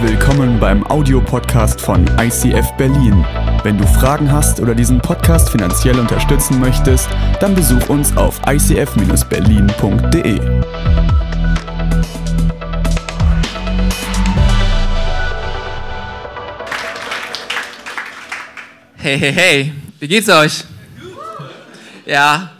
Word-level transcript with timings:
Willkommen 0.00 0.60
beim 0.60 0.86
Audiopodcast 0.86 1.80
von 1.80 2.06
ICF 2.20 2.70
Berlin. 2.76 3.24
Wenn 3.64 3.76
du 3.76 3.84
Fragen 3.84 4.30
hast 4.30 4.60
oder 4.60 4.72
diesen 4.72 5.00
Podcast 5.00 5.50
finanziell 5.50 5.98
unterstützen 5.98 6.60
möchtest, 6.60 7.08
dann 7.40 7.52
besuch 7.52 7.88
uns 7.88 8.16
auf 8.16 8.40
icf-berlin.de. 8.46 10.40
Hey, 18.98 19.18
hey, 19.18 19.32
hey, 19.32 19.72
wie 19.98 20.06
geht's 20.06 20.28
euch? 20.28 20.62
Ja, 22.06 22.52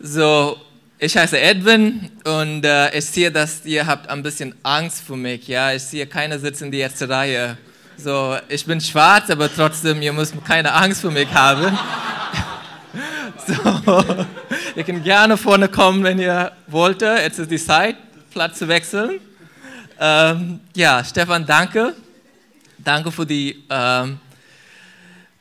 so, 0.00 0.56
ich 1.02 1.16
heiße 1.16 1.40
Edwin 1.40 2.10
und 2.24 2.62
äh, 2.62 2.96
ich 2.96 3.06
sehe, 3.06 3.32
dass 3.32 3.64
ihr 3.64 3.86
habt 3.86 4.10
ein 4.10 4.22
bisschen 4.22 4.54
Angst 4.62 5.00
vor 5.00 5.16
mich. 5.16 5.48
Ja, 5.48 5.72
ich 5.72 5.82
sehe 5.82 6.06
keiner 6.06 6.38
sitzen 6.38 6.64
in 6.64 6.72
die 6.72 6.78
erste 6.78 7.08
Reihe. 7.08 7.56
So, 7.96 8.36
ich 8.48 8.66
bin 8.66 8.82
schwarz, 8.82 9.30
aber 9.30 9.52
trotzdem, 9.52 10.02
ihr 10.02 10.12
müsst 10.12 10.34
keine 10.44 10.70
Angst 10.74 11.00
vor 11.00 11.10
mich 11.10 11.32
haben. 11.32 11.76
so, 13.46 14.04
ihr 14.76 14.84
könnt 14.84 15.02
gerne 15.02 15.38
vorne 15.38 15.68
kommen, 15.68 16.04
wenn 16.04 16.18
ihr 16.18 16.52
wollt. 16.66 17.00
Jetzt 17.00 17.38
ist 17.38 17.50
die 17.50 17.58
Zeit, 17.58 17.96
Platz 18.30 18.58
zu 18.58 18.68
wechseln. 18.68 19.20
Ähm, 19.98 20.60
ja, 20.76 21.02
Stefan, 21.02 21.46
danke. 21.46 21.94
Danke 22.76 23.10
für 23.10 23.24
die 23.24 23.64
ähm, 23.70 24.20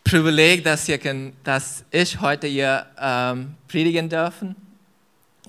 Privileg, 0.05 0.64
dass, 0.64 0.88
ihr 0.88 0.98
kann, 0.98 1.34
dass 1.44 1.84
ich 1.91 2.20
heute 2.22 2.48
hier 2.48 2.86
ähm, 2.98 3.55
predigen 3.67 4.08
dürfen. 4.08 4.55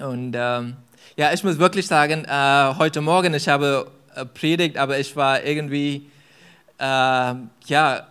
Und 0.01 0.35
ähm, 0.37 0.77
ja, 1.17 1.33
ich 1.33 1.45
muss 1.45 1.59
wirklich 1.59 1.87
sagen, 1.87 2.25
äh, 2.25 2.75
heute 2.79 3.01
Morgen, 3.01 3.35
ich 3.35 3.49
habe 3.49 3.91
äh, 4.15 4.25
predigt, 4.25 4.77
aber 4.77 4.99
ich 4.99 5.15
war 5.17 5.43
irgendwie, 5.43 6.11
äh, 6.79 6.85
ja, 6.85 8.07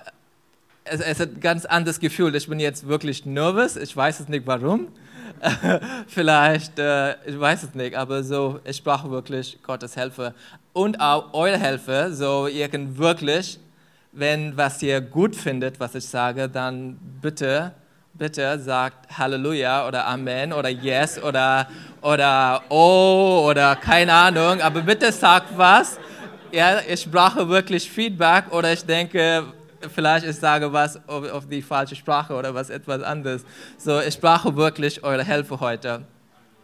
es, 0.84 1.02
es 1.02 1.20
hat 1.20 1.30
ein 1.30 1.40
ganz 1.40 1.66
anderes 1.66 2.00
Gefühl. 2.00 2.36
Ich 2.36 2.48
bin 2.48 2.60
jetzt 2.60 2.88
wirklich 2.88 3.26
nervös, 3.26 3.76
ich 3.76 3.96
weiß 3.96 4.20
es 4.20 4.28
nicht 4.28 4.46
warum. 4.46 4.88
Vielleicht, 6.08 6.78
äh, 6.80 7.14
ich 7.26 7.40
weiß 7.40 7.64
es 7.64 7.74
nicht, 7.74 7.96
aber 7.96 8.24
so, 8.24 8.60
ich 8.64 8.84
brauche 8.84 9.10
wirklich 9.10 9.58
Gottes 9.64 9.96
Hilfe 9.96 10.34
und 10.74 11.00
auch 11.00 11.34
eure 11.34 11.58
Hilfe, 11.58 12.10
so 12.14 12.48
ihr 12.48 12.68
könnt 12.68 12.98
wirklich 12.98 13.60
wenn 14.12 14.58
was 14.58 14.82
ihr 14.82 15.02
gut 15.02 15.36
findet, 15.36 15.80
was 15.80 15.96
ich 15.96 16.06
sage, 16.06 16.50
dann 16.50 16.98
bitte, 17.22 17.74
bitte 18.14 18.60
sagt 18.60 19.18
Halleluja 19.18 19.88
oder 19.88 20.06
Amen 20.06 20.54
oder 20.54 20.70
Yes 20.70 21.22
oder, 21.22 21.68
oder 22.02 22.62
Oh 22.70 23.46
oder 23.50 23.76
keine 23.76 24.14
Ahnung, 24.14 24.62
aber 24.62 24.82
bitte 24.82 25.12
sagt 25.12 25.58
was. 25.58 25.98
Ja, 26.52 26.80
ich 26.88 27.10
brauche 27.10 27.48
wirklich 27.48 27.90
Feedback 27.90 28.52
oder 28.52 28.74
ich 28.74 28.84
denke, 28.84 29.44
vielleicht 29.94 30.26
ich 30.26 30.36
sage 30.36 30.72
was 30.74 31.00
auf, 31.08 31.48
die 31.48 31.62
falsche 31.62 31.96
Sprache 31.96 32.34
oder 32.34 32.54
was 32.54 32.70
etwas 32.70 33.02
anderes. 33.04 33.46
So, 33.78 34.00
ich 34.02 34.20
brauche 34.20 34.56
wirklich 34.56 35.04
eure 35.04 35.24
Hilfe 35.24 35.60
heute. 35.60 36.02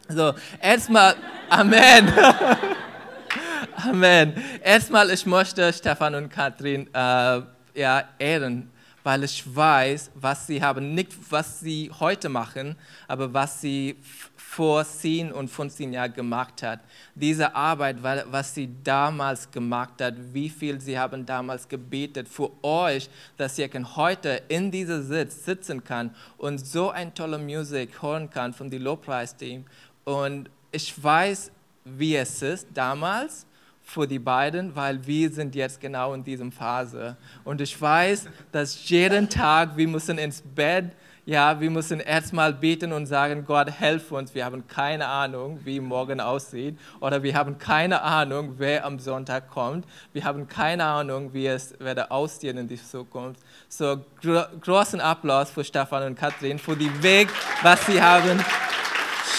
So, 0.07 0.33
erstmal 0.61 1.15
Amen. 1.49 2.11
Amen. 3.87 4.33
Erstmal, 4.63 5.09
ich 5.11 5.25
möchte 5.25 5.71
Stefan 5.73 6.15
und 6.15 6.29
Katrin 6.29 6.87
äh, 6.93 7.41
ja, 7.75 8.03
ehren, 8.17 8.69
weil 9.05 9.23
ich 9.23 9.55
weiß, 9.55 10.09
was 10.15 10.47
sie 10.47 10.63
haben, 10.63 10.95
nicht 10.95 11.13
was 11.29 11.59
sie 11.59 11.91
heute 11.99 12.27
machen, 12.27 12.75
aber 13.07 13.31
was 13.31 13.61
sie 13.61 13.97
vor 14.35 14.83
10 14.83 15.31
und 15.31 15.47
15 15.47 15.93
Jahren 15.93 16.11
gemacht 16.11 16.63
hat. 16.63 16.79
Diese 17.13 17.55
Arbeit, 17.55 17.97
was 18.01 18.55
sie 18.55 18.67
damals 18.83 19.51
gemacht 19.51 20.01
hat, 20.01 20.15
wie 20.33 20.49
viel 20.49 20.81
sie 20.81 20.97
haben 20.97 21.23
damals 21.23 21.67
gebetet 21.67 22.27
für 22.27 22.49
euch, 22.63 23.07
dass 23.37 23.59
ihr 23.59 23.69
heute 23.95 24.41
in 24.47 24.71
dieser 24.71 25.03
Sitz 25.03 25.45
sitzen 25.45 25.83
kann 25.83 26.09
und 26.39 26.57
so 26.57 26.89
ein 26.89 27.13
tolle 27.13 27.37
Musik 27.37 28.01
hören 28.01 28.27
kann 28.31 28.53
von 28.53 28.71
dem 28.71 28.81
Lobpreisteam. 28.81 29.65
Und 30.03 30.49
ich 30.71 31.03
weiß, 31.03 31.51
wie 31.83 32.15
es 32.15 32.41
ist 32.41 32.69
damals 32.73 33.45
für 33.85 34.07
die 34.07 34.19
beiden, 34.19 34.75
weil 34.75 35.05
wir 35.05 35.29
sind 35.29 35.55
jetzt 35.55 35.79
genau 35.79 36.13
in 36.13 36.23
dieser 36.23 36.51
Phase. 36.51 37.15
Und 37.43 37.61
ich 37.61 37.79
weiß, 37.79 38.27
dass 38.51 38.89
jeden 38.89 39.29
Tag 39.29 39.77
wir 39.77 39.87
müssen 39.87 40.17
ins 40.17 40.41
Bett, 40.41 40.85
ja, 41.27 41.59
wir 41.59 41.71
müssen 41.71 41.99
erstmal 41.99 42.53
beten 42.53 42.93
und 42.93 43.07
sagen, 43.07 43.45
Gott, 43.47 43.71
helf 43.71 44.11
uns. 44.11 44.35
Wir 44.35 44.45
haben 44.45 44.67
keine 44.67 45.07
Ahnung, 45.07 45.59
wie 45.63 45.79
morgen 45.79 46.19
aussieht. 46.19 46.77
Oder 46.99 47.23
wir 47.23 47.33
haben 47.33 47.57
keine 47.57 48.03
Ahnung, 48.03 48.55
wer 48.57 48.85
am 48.85 48.99
Sonntag 48.99 49.49
kommt. 49.49 49.85
Wir 50.13 50.23
haben 50.23 50.47
keine 50.47 50.83
Ahnung, 50.83 51.33
wie 51.33 51.47
es 51.47 51.73
werde 51.79 52.11
aussehen 52.11 52.57
in 52.57 52.67
die 52.67 52.81
Zukunft. 52.81 53.41
So 53.69 54.05
gro 54.21 54.43
großen 54.61 55.01
Applaus 55.01 55.49
für 55.49 55.63
Stefan 55.63 56.03
und 56.03 56.15
Katrin 56.15 56.59
für 56.59 56.75
den 56.75 57.01
Weg, 57.01 57.29
was 57.63 57.83
sie 57.87 57.99
haben 57.99 58.39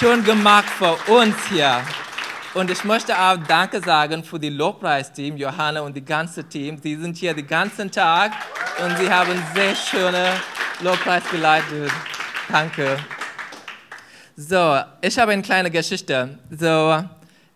schon 0.00 0.24
gemacht 0.24 0.68
für 0.68 0.96
uns 1.12 1.36
hier. 1.48 1.82
Und 2.56 2.70
ich 2.70 2.84
möchte 2.84 3.12
auch 3.14 3.36
Danke 3.36 3.82
sagen 3.82 4.24
für 4.24 4.38
die 4.38 4.48
Lobpreisteam, 4.48 5.36
Johanna 5.36 5.82
und 5.82 5.94
die 5.94 6.02
ganze 6.02 6.42
Team. 6.42 6.78
Sie 6.82 6.96
sind 6.96 7.14
hier 7.14 7.34
den 7.34 7.46
ganzen 7.46 7.90
Tag 7.90 8.32
und 8.82 8.96
sie 8.96 9.10
haben 9.10 9.34
sehr 9.54 9.74
schöne 9.74 10.32
Lobpreis 10.80 11.22
geleitet. 11.30 11.92
Danke. 12.50 12.96
So, 14.38 14.80
ich 15.02 15.18
habe 15.18 15.32
eine 15.32 15.42
kleine 15.42 15.70
Geschichte. 15.70 16.38
So, 16.50 17.04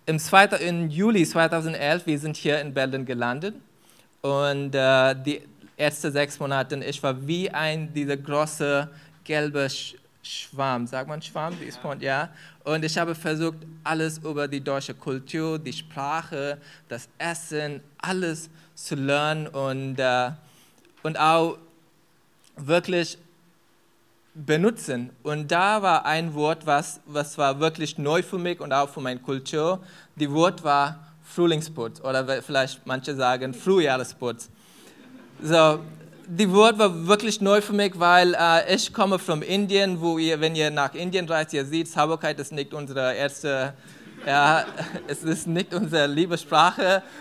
im, 0.04 0.18
zweiten, 0.18 0.56
im 0.56 0.90
Juli 0.90 1.24
2011, 1.24 2.04
wir 2.04 2.18
sind 2.18 2.36
hier 2.36 2.60
in 2.60 2.74
Berlin 2.74 3.06
gelandet 3.06 3.54
und 4.20 4.74
äh, 4.74 5.14
die 5.14 5.40
ersten 5.78 6.12
sechs 6.12 6.38
Monate, 6.38 6.76
ich 6.84 7.02
war 7.02 7.26
wie 7.26 7.50
ein 7.50 7.90
dieser 7.94 8.18
große 8.18 8.86
gelbe 9.24 9.66
Schwarm, 10.22 10.86
sagt 10.86 11.08
man 11.08 11.22
Schwarm, 11.22 11.58
wie 11.60 11.64
ist 11.64 11.80
ja. 12.00 12.28
Und 12.64 12.84
ich 12.84 12.96
habe 12.98 13.14
versucht, 13.14 13.58
alles 13.82 14.18
über 14.18 14.46
die 14.48 14.60
deutsche 14.60 14.94
Kultur, 14.94 15.58
die 15.58 15.72
Sprache, 15.72 16.58
das 16.88 17.08
Essen, 17.18 17.80
alles 17.98 18.50
zu 18.74 18.94
lernen 18.94 19.46
und, 19.46 19.98
äh, 19.98 20.30
und 21.02 21.18
auch 21.18 21.56
wirklich 22.56 23.16
benutzen. 24.34 25.10
Und 25.22 25.50
da 25.50 25.82
war 25.82 26.04
ein 26.04 26.34
Wort, 26.34 26.66
was, 26.66 27.00
was 27.06 27.36
war 27.38 27.58
wirklich 27.58 27.98
neu 27.98 28.22
für 28.22 28.38
mich 28.38 28.60
und 28.60 28.72
auch 28.72 28.88
für 28.88 29.00
meine 29.00 29.20
Kultur. 29.20 29.80
Die 30.16 30.30
Wort 30.30 30.62
war 30.62 31.06
Frühlingsputz 31.24 32.00
oder 32.00 32.42
vielleicht 32.42 32.86
manche 32.86 33.14
sagen 33.14 33.54
Frühjahresputz. 33.54 34.50
So, 35.42 35.80
die 36.26 36.50
Wort 36.52 36.78
war 36.78 37.06
wirklich 37.06 37.40
neu 37.40 37.60
für 37.60 37.72
mich, 37.72 37.98
weil 37.98 38.34
äh, 38.34 38.74
ich 38.74 38.92
komme 38.92 39.18
von 39.18 39.42
Indien, 39.42 40.00
wo 40.00 40.18
ihr, 40.18 40.40
wenn 40.40 40.54
ihr 40.54 40.70
nach 40.70 40.94
Indien 40.94 41.28
reist, 41.28 41.52
ihr 41.52 41.64
seht, 41.64 41.88
Sauberkeit 41.88 42.38
ist 42.38 42.52
nicht 42.52 42.74
unsere 42.74 43.14
erste, 43.14 43.74
ja, 44.26 44.64
es 45.06 45.22
ist 45.22 45.46
nicht 45.46 45.74
unsere 45.74 46.06
Liebessprache. 46.06 47.02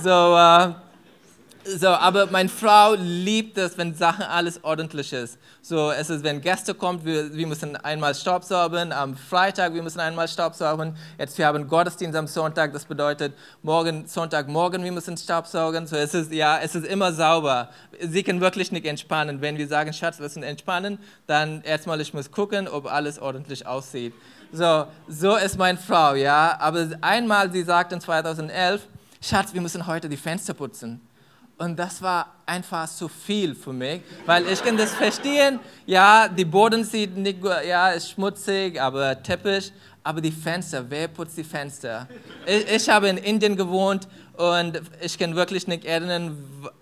So, 0.00 0.36
äh, 0.36 0.74
so, 1.64 1.88
aber 1.88 2.26
meine 2.26 2.48
Frau 2.48 2.94
liebt 2.94 3.58
es, 3.58 3.76
wenn 3.76 3.94
Sachen 3.94 4.24
alles 4.24 4.62
ordentlich 4.64 5.12
ist. 5.12 5.38
So, 5.60 5.90
es 5.90 6.08
ist, 6.08 6.22
wenn 6.24 6.40
Gäste 6.40 6.74
kommen, 6.74 7.04
wir, 7.04 7.34
wir 7.34 7.46
müssen 7.46 7.76
einmal 7.76 8.14
Staubsaugen, 8.14 8.92
am 8.92 9.16
Freitag, 9.16 9.74
wir 9.74 9.82
müssen 9.82 10.00
einmal 10.00 10.28
Staubsaugen. 10.28 10.96
Jetzt, 11.18 11.36
wir 11.36 11.46
haben 11.46 11.68
Gottesdienst 11.68 12.16
am 12.16 12.26
Sonntag, 12.26 12.72
das 12.72 12.84
bedeutet, 12.84 13.34
morgen, 13.62 14.06
Sonntagmorgen, 14.06 14.82
wir 14.82 14.92
müssen 14.92 15.16
Staubsaugen. 15.16 15.86
So, 15.86 15.96
es 15.96 16.14
ist, 16.14 16.32
ja, 16.32 16.58
es 16.58 16.74
ist 16.74 16.86
immer 16.86 17.12
sauber. 17.12 17.68
Sie 18.00 18.22
können 18.22 18.40
wirklich 18.40 18.72
nicht 18.72 18.86
entspannen. 18.86 19.40
Wenn 19.40 19.58
wir 19.58 19.68
sagen, 19.68 19.92
Schatz, 19.92 20.18
wir 20.18 20.24
müssen 20.24 20.42
entspannen, 20.42 20.98
dann 21.26 21.62
erstmal, 21.62 22.00
ich 22.00 22.14
muss 22.14 22.30
gucken, 22.30 22.68
ob 22.68 22.90
alles 22.90 23.18
ordentlich 23.18 23.66
aussieht. 23.66 24.14
So, 24.52 24.86
so 25.06 25.36
ist 25.36 25.58
meine 25.58 25.78
Frau, 25.78 26.14
ja. 26.14 26.56
Aber 26.60 26.88
einmal, 27.02 27.52
sie 27.52 27.62
sagt 27.62 27.92
in 27.92 28.00
2011, 28.00 28.86
Schatz, 29.20 29.52
wir 29.52 29.60
müssen 29.60 29.86
heute 29.86 30.08
die 30.08 30.16
Fenster 30.16 30.54
putzen. 30.54 31.00
Und 31.58 31.76
das 31.76 32.00
war 32.00 32.36
einfach 32.46 32.88
zu 32.88 33.08
viel 33.08 33.52
für 33.54 33.72
mich, 33.72 34.02
weil 34.26 34.46
ich 34.48 34.62
kann 34.62 34.76
das 34.76 34.94
verstehen. 34.94 35.58
Ja, 35.86 36.28
die 36.28 36.44
Boden 36.44 36.84
sieht 36.84 37.16
nicht 37.16 37.40
gut, 37.42 37.52
ja, 37.66 37.90
ist 37.90 38.10
schmutzig, 38.10 38.80
aber 38.80 39.20
Teppich. 39.20 39.72
Aber 40.04 40.20
die 40.20 40.30
Fenster, 40.30 40.88
wer 40.88 41.08
putzt 41.08 41.36
die 41.36 41.44
Fenster? 41.44 42.06
Ich, 42.46 42.70
ich 42.70 42.88
habe 42.88 43.08
in 43.08 43.18
Indien 43.18 43.56
gewohnt 43.56 44.06
und 44.36 44.80
ich 45.02 45.18
kann 45.18 45.34
wirklich 45.34 45.66
nicht 45.66 45.84
erinnern, 45.84 46.38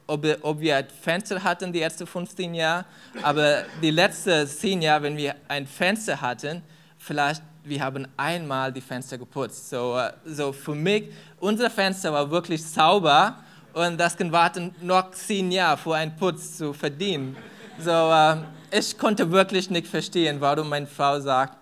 ob, 0.06 0.24
ob 0.42 0.60
wir 0.60 0.76
ein 0.76 0.86
Fenster 1.00 1.42
hatten 1.42 1.72
die 1.72 1.80
ersten 1.80 2.06
15 2.06 2.54
Jahre. 2.54 2.84
Aber 3.22 3.64
die 3.82 3.90
letzten 3.90 4.46
10 4.46 4.82
Jahre, 4.82 5.04
wenn 5.04 5.16
wir 5.16 5.34
ein 5.48 5.66
Fenster 5.66 6.20
hatten, 6.20 6.62
vielleicht 6.98 7.42
wir 7.64 7.82
haben 7.82 8.06
einmal 8.16 8.72
die 8.72 8.80
Fenster 8.80 9.18
geputzt. 9.18 9.70
So, 9.70 9.98
äh, 9.98 10.12
so 10.24 10.52
für 10.52 10.74
mich, 10.74 11.10
unser 11.40 11.68
Fenster 11.68 12.12
war 12.12 12.30
wirklich 12.30 12.64
sauber 12.64 13.38
und 13.76 13.98
das 13.98 14.16
kann 14.16 14.32
warten 14.32 14.74
noch 14.80 15.10
zehn 15.10 15.52
Jahre 15.52 15.76
für 15.76 15.94
einen 15.94 16.16
Putz 16.16 16.56
zu 16.56 16.72
verdienen. 16.72 17.36
So, 17.78 17.90
äh, 17.90 18.36
ich 18.70 18.96
konnte 18.96 19.30
wirklich 19.30 19.68
nicht 19.68 19.86
verstehen, 19.86 20.40
warum 20.40 20.70
meine 20.70 20.86
Frau 20.86 21.20
sagt, 21.20 21.58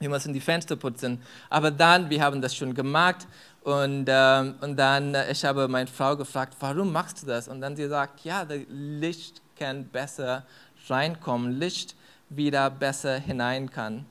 wir 0.00 0.08
müssen 0.08 0.32
die 0.32 0.40
Fenster 0.40 0.74
putzen. 0.74 1.22
Aber 1.48 1.70
dann, 1.70 2.10
wir 2.10 2.20
haben 2.20 2.42
das 2.42 2.56
schon 2.56 2.74
gemacht 2.74 3.28
und, 3.62 4.06
ähm, 4.08 4.56
und 4.60 4.76
dann, 4.76 5.14
äh, 5.14 5.30
ich 5.30 5.44
habe 5.44 5.68
meine 5.68 5.86
Frau 5.86 6.16
gefragt, 6.16 6.56
warum 6.58 6.90
machst 6.90 7.22
du 7.22 7.28
das? 7.28 7.46
Und 7.46 7.60
dann 7.60 7.76
sie 7.76 7.86
sagt, 7.86 8.24
ja, 8.24 8.44
das 8.44 8.58
Licht 8.68 9.40
kann 9.56 9.84
besser 9.84 10.44
reinkommen, 10.88 11.60
Licht 11.60 11.94
wieder 12.28 12.70
besser 12.70 13.20
hinein 13.20 13.70
kann. 13.70 14.04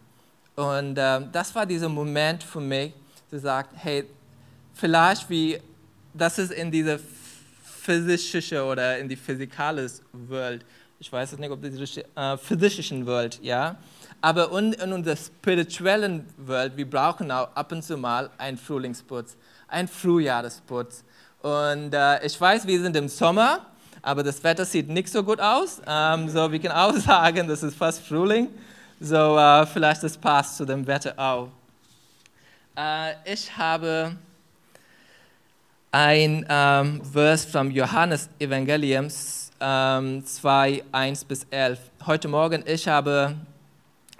Und 0.55 0.97
ähm, 0.97 1.27
das 1.33 1.53
war 1.53 1.65
dieser 1.65 1.89
Moment 1.89 2.43
für 2.43 2.61
mich, 2.61 2.93
zu 3.29 3.39
sagen, 3.39 3.67
hey, 3.75 4.05
vielleicht 4.73 5.29
wie, 5.29 5.59
das 6.13 6.39
ist 6.39 6.53
in 6.53 6.71
dieser 6.71 6.97
physischen 7.85 8.59
oder 8.59 8.97
in 8.97 9.07
die 9.07 9.15
physikalischen 9.15 10.03
Welt, 10.11 10.65
ich 10.99 11.11
weiß 11.11 11.37
nicht, 11.37 11.51
ob 11.51 11.61
die 11.61 12.03
äh, 12.15 12.37
physischen 12.37 13.05
Welt, 13.05 13.39
ja, 13.43 13.77
aber 14.21 14.51
in, 14.57 14.73
in 14.73 14.91
unserer 14.91 15.15
spirituellen 15.15 16.25
Welt, 16.37 16.75
wir 16.75 16.89
brauchen 16.89 17.31
auch 17.31 17.49
ab 17.55 17.71
und 17.71 17.83
zu 17.83 17.97
mal 17.97 18.29
einen 18.37 18.57
Frühlingsputz, 18.57 19.37
einen 19.67 19.87
Frühjahresputz. 19.87 21.03
Und 21.41 21.93
äh, 21.93 22.25
ich 22.25 22.39
weiß, 22.39 22.65
wir 22.65 22.81
sind 22.81 22.95
im 22.95 23.07
Sommer, 23.07 23.67
aber 24.01 24.23
das 24.23 24.43
Wetter 24.43 24.65
sieht 24.65 24.89
nicht 24.89 25.09
so 25.09 25.21
gut 25.23 25.39
aus. 25.39 25.81
Ähm, 25.85 26.27
so, 26.29 26.51
wir 26.51 26.59
können 26.59 26.73
auch 26.73 26.93
sagen, 27.11 27.47
das 27.47 27.61
ist 27.61 27.77
fast 27.77 28.01
Frühling. 28.01 28.49
So, 28.99 29.37
äh, 29.37 29.65
vielleicht 29.67 30.01
das 30.01 30.17
passt 30.17 30.57
zu 30.57 30.65
dem 30.65 30.87
Wetter 30.87 31.13
auch. 31.17 31.49
Äh, 32.75 33.13
ich 33.31 33.55
habe 33.55 34.15
ein 35.97 36.45
ähm, 36.49 37.01
Vers 37.05 37.45
vom 37.45 37.71
Johannes 37.71 38.27
Evangelium 38.37 39.07
ähm, 39.61 40.25
2, 40.25 40.83
1 40.91 41.23
bis 41.23 41.47
11. 41.49 41.79
Heute 42.05 42.27
Morgen, 42.27 42.65
ich 42.67 42.85
habe 42.85 43.33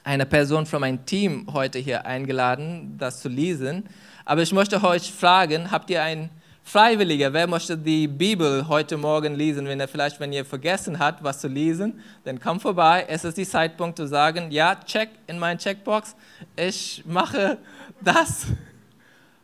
eine 0.06 0.26
Person 0.26 0.66
von 0.66 0.80
meinem 0.80 1.06
Team 1.06 1.46
heute 1.52 1.78
hier 1.78 2.06
eingeladen, 2.06 2.96
das 2.98 3.20
zu 3.20 3.28
lesen. 3.28 3.84
Aber 4.24 4.42
ich 4.42 4.54
möchte 4.54 4.82
euch 4.86 5.12
fragen, 5.12 5.70
habt 5.70 5.90
ihr 5.90 6.02
einen 6.02 6.30
Freiwilliger, 6.64 7.34
wer 7.34 7.46
möchte 7.46 7.78
die 7.78 8.08
Bibel 8.08 8.70
heute 8.70 8.96
Morgen 8.96 9.36
lesen? 9.36 9.68
Wenn 9.68 9.82
er 9.82 9.90
vielleicht, 9.90 10.18
wenn 10.22 10.32
ihr 10.32 10.46
vergessen 10.46 10.98
habt, 10.98 11.26
was 11.26 11.42
zu 11.42 11.50
lesen, 11.50 12.00
dann 12.24 12.40
kommt 12.40 12.62
vorbei. 12.62 13.06
Es 13.10 13.26
ist 13.26 13.36
die 13.36 13.46
Zeitpunkt 13.46 13.98
zu 13.98 14.08
sagen, 14.08 14.50
ja, 14.50 14.78
check 14.86 15.10
in 15.28 15.38
mein 15.38 15.58
Checkbox, 15.58 16.16
ich 16.56 17.04
mache 17.06 17.58
das. 18.00 18.48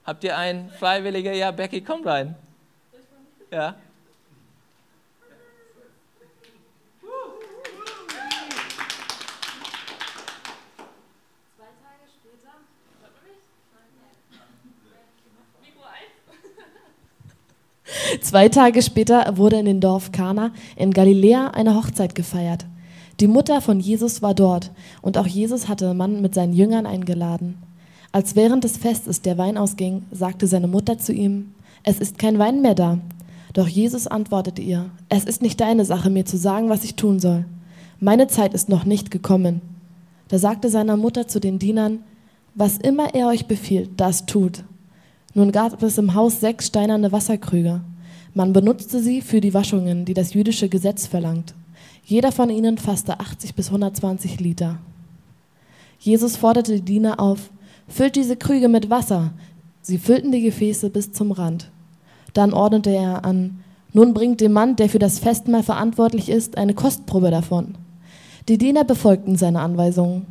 Habt 0.04 0.24
ihr 0.24 0.38
einen 0.38 0.70
Freiwilliger? 0.70 1.34
Ja, 1.34 1.52
Becky, 1.52 1.82
komm 1.82 2.04
rein. 2.04 2.36
Ja. 3.52 3.76
Zwei 18.22 18.50
Tage 18.50 18.82
später 18.82 19.38
wurde 19.38 19.60
in 19.60 19.66
dem 19.66 19.80
Dorf 19.82 20.12
Kana 20.12 20.52
in 20.76 20.92
Galiläa 20.92 21.48
eine 21.48 21.76
Hochzeit 21.76 22.16
gefeiert. 22.16 22.66
Die 23.20 23.28
Mutter 23.28 23.62
von 23.62 23.80
Jesus 23.80 24.22
war 24.22 24.34
dort 24.34 24.72
und 25.02 25.18
auch 25.18 25.28
Jesus 25.28 25.68
hatte 25.68 25.94
Mann 25.94 26.22
mit 26.22 26.34
seinen 26.34 26.54
Jüngern 26.54 26.86
eingeladen. 26.86 27.62
Als 28.12 28.36
während 28.36 28.64
des 28.64 28.78
Festes 28.78 29.22
der 29.22 29.38
Wein 29.38 29.58
ausging, 29.58 30.04
sagte 30.12 30.48
seine 30.48 30.68
Mutter 30.68 30.98
zu 30.98 31.14
ihm, 31.14 31.54
es 31.84 32.00
ist 32.00 32.20
kein 32.20 32.40
Wein 32.40 32.62
mehr 32.62 32.76
da. 32.76 33.00
Doch 33.54 33.68
Jesus 33.68 34.08
antwortete 34.08 34.62
ihr, 34.62 34.90
es 35.10 35.24
ist 35.24 35.42
nicht 35.42 35.60
deine 35.60 35.86
Sache, 35.86 36.10
mir 36.10 36.26
zu 36.26 36.38
sagen, 36.38 36.70
was 36.70 36.84
ich 36.84 36.96
tun 36.96 37.20
soll. 37.20 37.46
Meine 38.00 38.28
Zeit 38.28 38.54
ist 38.54 38.70
noch 38.70 38.86
nicht 38.86 39.12
gekommen. 39.12 39.62
Da 40.28 40.40
sagte 40.40 40.70
seine 40.70 40.98
Mutter 40.98 41.28
zu 41.28 41.40
den 41.40 41.60
Dienern, 41.60 42.00
was 42.56 42.78
immer 42.78 43.14
er 43.14 43.28
euch 43.28 43.46
befiehlt, 43.46 43.92
das 43.98 44.26
tut. 44.26 44.64
Nun 45.34 45.52
gab 45.52 45.82
es 45.82 45.98
im 45.98 46.14
Haus 46.14 46.40
sechs 46.40 46.68
steinerne 46.68 47.12
Wasserkrüge. 47.12 47.82
Man 48.34 48.54
benutzte 48.54 49.02
sie 49.02 49.22
für 49.22 49.40
die 49.40 49.54
Waschungen, 49.54 50.04
die 50.06 50.14
das 50.14 50.34
jüdische 50.34 50.68
Gesetz 50.68 51.08
verlangt. 51.08 51.54
Jeder 52.04 52.32
von 52.32 52.50
ihnen 52.50 52.78
fasste 52.78 53.20
80 53.20 53.56
bis 53.56 53.68
120 53.68 54.40
Liter. 54.40 54.80
Jesus 56.00 56.36
forderte 56.36 56.76
die 56.76 56.82
Diener 56.82 57.20
auf, 57.20 57.50
füllt 57.92 58.16
diese 58.16 58.38
Krüge 58.38 58.68
mit 58.68 58.90
Wasser. 58.90 59.32
Sie 59.82 59.98
füllten 59.98 60.32
die 60.32 60.42
Gefäße 60.42 60.90
bis 60.90 61.12
zum 61.12 61.32
Rand. 61.32 61.70
Dann 62.34 62.54
ordnete 62.54 62.92
er 62.92 63.26
an, 63.26 63.62
nun 63.94 64.14
bringt 64.14 64.40
dem 64.40 64.54
Mann, 64.54 64.76
der 64.78 64.90
für 64.90 65.00
das 65.00 65.20
Festmahl 65.20 65.64
verantwortlich 65.64 66.30
ist, 66.30 66.58
eine 66.58 66.74
Kostprobe 66.74 67.30
davon. 67.30 67.76
Die 68.48 68.58
Diener 68.58 68.86
befolgten 68.86 69.36
seine 69.36 69.60
Anweisungen. 69.60 70.26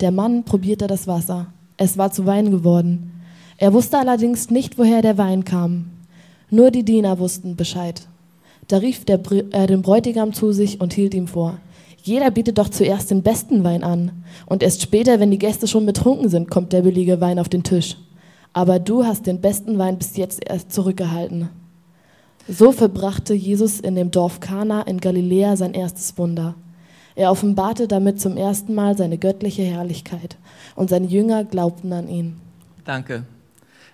Der 0.00 0.10
Mann 0.10 0.42
probierte 0.44 0.86
das 0.88 1.06
Wasser. 1.06 1.46
Es 1.76 1.96
war 1.96 2.10
zu 2.10 2.26
Wein 2.26 2.50
geworden. 2.50 3.12
Er 3.58 3.72
wusste 3.72 3.98
allerdings 3.98 4.50
nicht, 4.50 4.76
woher 4.76 5.02
der 5.02 5.18
Wein 5.18 5.44
kam. 5.44 5.86
Nur 6.50 6.70
die 6.70 6.84
Diener 6.84 7.18
wussten 7.18 7.56
Bescheid. 7.56 8.08
Da 8.68 8.78
rief 8.78 9.04
der, 9.04 9.20
äh, 9.52 9.66
den 9.66 9.82
Bräutigam 9.82 10.32
zu 10.32 10.52
sich 10.52 10.80
und 10.80 10.92
hielt 10.92 11.14
ihm 11.14 11.28
vor. 11.28 11.58
Jeder 12.06 12.30
bietet 12.30 12.58
doch 12.58 12.68
zuerst 12.68 13.10
den 13.10 13.24
besten 13.24 13.64
Wein 13.64 13.82
an. 13.82 14.22
Und 14.46 14.62
erst 14.62 14.80
später, 14.80 15.18
wenn 15.18 15.32
die 15.32 15.40
Gäste 15.40 15.66
schon 15.66 15.86
betrunken 15.86 16.28
sind, 16.28 16.48
kommt 16.48 16.72
der 16.72 16.82
billige 16.82 17.20
Wein 17.20 17.40
auf 17.40 17.48
den 17.48 17.64
Tisch. 17.64 17.96
Aber 18.52 18.78
du 18.78 19.04
hast 19.04 19.26
den 19.26 19.40
besten 19.40 19.76
Wein 19.76 19.98
bis 19.98 20.16
jetzt 20.16 20.48
erst 20.48 20.70
zurückgehalten. 20.70 21.48
So 22.46 22.70
verbrachte 22.70 23.34
Jesus 23.34 23.80
in 23.80 23.96
dem 23.96 24.12
Dorf 24.12 24.38
Kana 24.38 24.82
in 24.82 25.00
Galiläa 25.00 25.56
sein 25.56 25.74
erstes 25.74 26.16
Wunder. 26.16 26.54
Er 27.16 27.32
offenbarte 27.32 27.88
damit 27.88 28.20
zum 28.20 28.36
ersten 28.36 28.72
Mal 28.76 28.96
seine 28.96 29.18
göttliche 29.18 29.62
Herrlichkeit 29.62 30.36
und 30.76 30.90
seine 30.90 31.08
Jünger 31.08 31.42
glaubten 31.42 31.92
an 31.92 32.08
ihn. 32.08 32.36
Danke. 32.84 33.24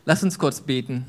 Lass 0.04 0.22
uns 0.22 0.38
kurz 0.38 0.60
beten. 0.60 1.06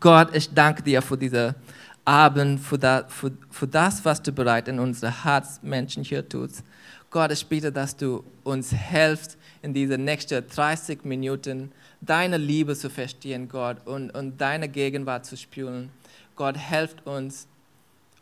Gott, 0.00 0.34
ich 0.34 0.48
danke 0.48 0.82
dir 0.82 1.02
für 1.02 1.18
diese 1.18 1.56
Abend, 2.06 2.60
für 2.60 2.78
das, 2.78 3.04
für, 3.08 3.32
für 3.50 3.66
das, 3.66 4.04
was 4.04 4.22
du 4.22 4.32
bereit 4.32 4.68
in 4.68 4.78
unsere 4.78 5.24
Herzmenschen 5.24 6.04
hier 6.04 6.26
tust. 6.26 6.62
Gott, 7.10 7.32
ich 7.32 7.46
bitte, 7.46 7.72
dass 7.72 7.96
du 7.96 8.24
uns 8.44 8.72
helfst, 8.72 9.36
in 9.62 9.74
diese 9.74 9.98
nächsten 9.98 10.46
30 10.46 11.04
Minuten 11.04 11.72
deine 12.00 12.36
Liebe 12.36 12.76
zu 12.76 12.88
verstehen, 12.88 13.48
Gott, 13.48 13.84
und, 13.86 14.10
und 14.10 14.40
deine 14.40 14.68
Gegenwart 14.68 15.26
zu 15.26 15.36
spüren. 15.36 15.90
Gott, 16.36 16.56
helft 16.56 17.04
uns 17.06 17.48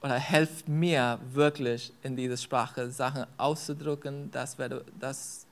oder 0.00 0.14
helft 0.14 0.68
mir 0.68 1.18
wirklich 1.32 1.92
in 2.02 2.16
dieser 2.16 2.36
Sprache 2.36 2.90
Sachen 2.90 3.26
auszudrücken, 3.36 4.30
dass, 4.30 4.58
wir, 4.58 4.82
dass 4.98 5.46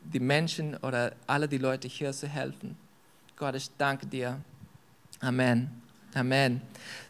die 0.00 0.20
Menschen 0.20 0.76
oder 0.78 1.12
alle 1.26 1.48
die 1.48 1.58
Leute 1.58 1.86
hier 1.86 2.12
zu 2.12 2.26
helfen. 2.26 2.76
Gott, 3.36 3.54
ich 3.54 3.68
danke 3.76 4.06
dir. 4.06 4.40
Amen. 5.20 5.81
Amen. 6.14 6.60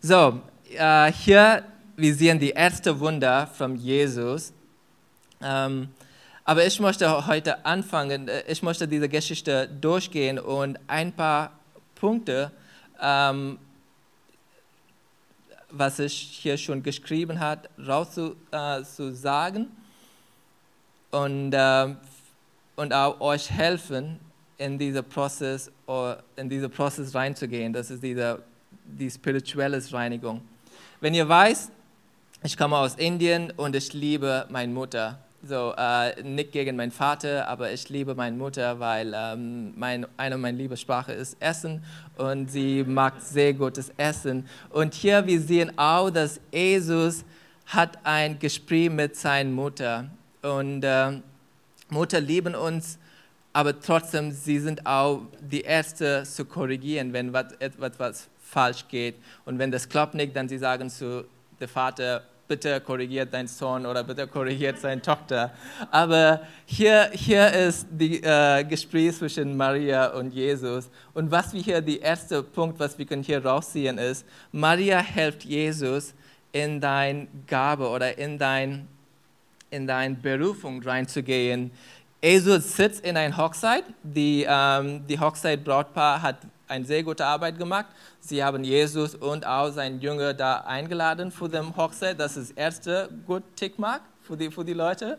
So, 0.00 0.40
äh, 0.78 1.10
hier, 1.10 1.64
wir 1.96 2.14
sehen 2.14 2.38
die 2.38 2.50
erste 2.50 3.00
Wunder 3.00 3.48
von 3.48 3.74
Jesus. 3.74 4.52
Ähm, 5.42 5.88
aber 6.44 6.64
ich 6.64 6.78
möchte 6.78 7.26
heute 7.26 7.66
anfangen, 7.66 8.28
äh, 8.28 8.44
ich 8.46 8.62
möchte 8.62 8.86
diese 8.86 9.08
Geschichte 9.08 9.66
durchgehen 9.80 10.38
und 10.38 10.78
ein 10.86 11.12
paar 11.12 11.50
Punkte, 11.96 12.52
ähm, 13.00 13.58
was 15.68 15.98
ich 15.98 16.14
hier 16.14 16.56
schon 16.56 16.80
geschrieben 16.80 17.40
habe, 17.40 17.68
rauszusagen 17.84 19.62
äh, 21.10 21.16
und, 21.16 21.52
äh, 21.52 21.94
und 22.76 22.94
auch 22.94 23.20
euch 23.20 23.50
helfen, 23.50 24.20
in 24.58 24.78
diesen 24.78 25.02
Prozess, 25.02 25.72
in 26.36 26.48
Prozess 26.70 27.12
reinzugehen. 27.12 27.72
Das 27.72 27.90
ist 27.90 28.00
diese, 28.00 28.44
die 28.84 29.10
spirituelle 29.10 29.82
Reinigung. 29.92 30.40
Wenn 31.00 31.14
ihr 31.14 31.28
weiß, 31.28 31.70
ich 32.44 32.56
komme 32.56 32.76
aus 32.76 32.96
Indien 32.96 33.52
und 33.56 33.76
ich 33.76 33.92
liebe 33.92 34.46
meine 34.50 34.72
Mutter. 34.72 35.18
So, 35.44 35.74
äh, 35.76 36.22
nicht 36.22 36.52
gegen 36.52 36.76
meinen 36.76 36.92
Vater, 36.92 37.48
aber 37.48 37.72
ich 37.72 37.88
liebe 37.88 38.14
meine 38.14 38.36
Mutter, 38.36 38.78
weil 38.78 39.12
ähm, 39.16 39.72
mein, 39.76 40.06
eine 40.16 40.38
meiner 40.38 40.56
Liebessprache 40.56 41.12
ist 41.12 41.36
Essen 41.40 41.82
und 42.16 42.48
sie 42.48 42.84
mag 42.84 43.20
sehr 43.20 43.52
gutes 43.52 43.92
Essen. 43.96 44.46
Und 44.70 44.94
hier 44.94 45.26
wir 45.26 45.40
sehen 45.40 45.76
auch, 45.76 46.10
dass 46.10 46.40
Jesus 46.52 47.24
hat 47.66 47.98
ein 48.04 48.38
Gespräch 48.38 48.90
mit 48.90 49.16
seiner 49.16 49.50
Mutter 49.50 50.10
und 50.42 50.84
äh, 50.84 51.20
Mutter 51.88 52.20
lieben 52.20 52.54
uns 52.54 52.98
aber 53.52 53.78
trotzdem, 53.78 54.32
sie 54.32 54.58
sind 54.58 54.86
auch 54.86 55.22
die 55.40 55.60
Erste 55.60 56.22
zu 56.24 56.44
korrigieren, 56.44 57.12
wenn 57.12 57.34
etwas 57.34 58.28
falsch 58.40 58.86
geht. 58.88 59.16
Und 59.44 59.58
wenn 59.58 59.70
das 59.70 59.88
klappt 59.88 60.14
nicht, 60.14 60.34
dann 60.34 60.48
sie 60.48 60.58
sagen 60.58 60.88
zu 60.88 61.24
dem 61.60 61.68
Vater, 61.68 62.22
bitte 62.48 62.80
korrigiert 62.80 63.32
deinen 63.32 63.48
Sohn 63.48 63.86
oder 63.86 64.02
bitte 64.04 64.26
korrigiert 64.26 64.78
seine 64.78 65.00
Tochter. 65.00 65.52
Aber 65.90 66.42
hier, 66.66 67.10
hier 67.12 67.50
ist 67.52 67.86
das 67.90 68.60
äh, 68.60 68.64
Gespräch 68.64 69.16
zwischen 69.16 69.56
Maria 69.56 70.08
und 70.08 70.34
Jesus. 70.34 70.90
Und 71.14 71.30
was 71.30 71.52
wir 71.52 71.62
hier, 71.62 71.80
der 71.80 72.02
erste 72.02 72.42
Punkt, 72.42 72.78
was 72.78 72.98
wir 72.98 73.06
können 73.06 73.22
hier 73.22 73.44
rausziehen, 73.44 73.98
ist, 73.98 74.26
Maria 74.50 75.00
hilft 75.00 75.44
Jesus 75.44 76.14
in 76.52 76.80
dein 76.80 77.28
Gabe 77.46 77.88
oder 77.88 78.18
in 78.18 78.38
dein 78.38 78.88
in 79.72 79.86
deine 79.86 80.14
Berufung 80.14 80.82
reinzugehen, 80.82 81.70
Jesus 82.24 82.76
sitzt 82.76 83.04
in 83.04 83.16
einer 83.16 83.36
Hochzeit. 83.36 83.82
Die, 84.04 84.46
ähm, 84.48 85.04
die 85.08 85.18
Hochzeitbrautpaar 85.18 86.22
hat 86.22 86.36
eine 86.68 86.84
sehr 86.84 87.02
gute 87.02 87.26
Arbeit 87.26 87.58
gemacht. 87.58 87.86
Sie 88.20 88.44
haben 88.44 88.62
Jesus 88.62 89.16
und 89.16 89.44
auch 89.44 89.70
seinen 89.70 90.00
Jünger 90.00 90.32
da 90.32 90.58
eingeladen 90.58 91.32
für 91.32 91.48
die 91.48 91.58
Hochzeit. 91.58 92.20
Das 92.20 92.36
ist 92.36 92.52
erste 92.52 93.08
gut 93.26 93.42
Tickmark 93.56 94.02
für 94.22 94.36
die, 94.36 94.52
für 94.52 94.64
die 94.64 94.72
Leute. 94.72 95.18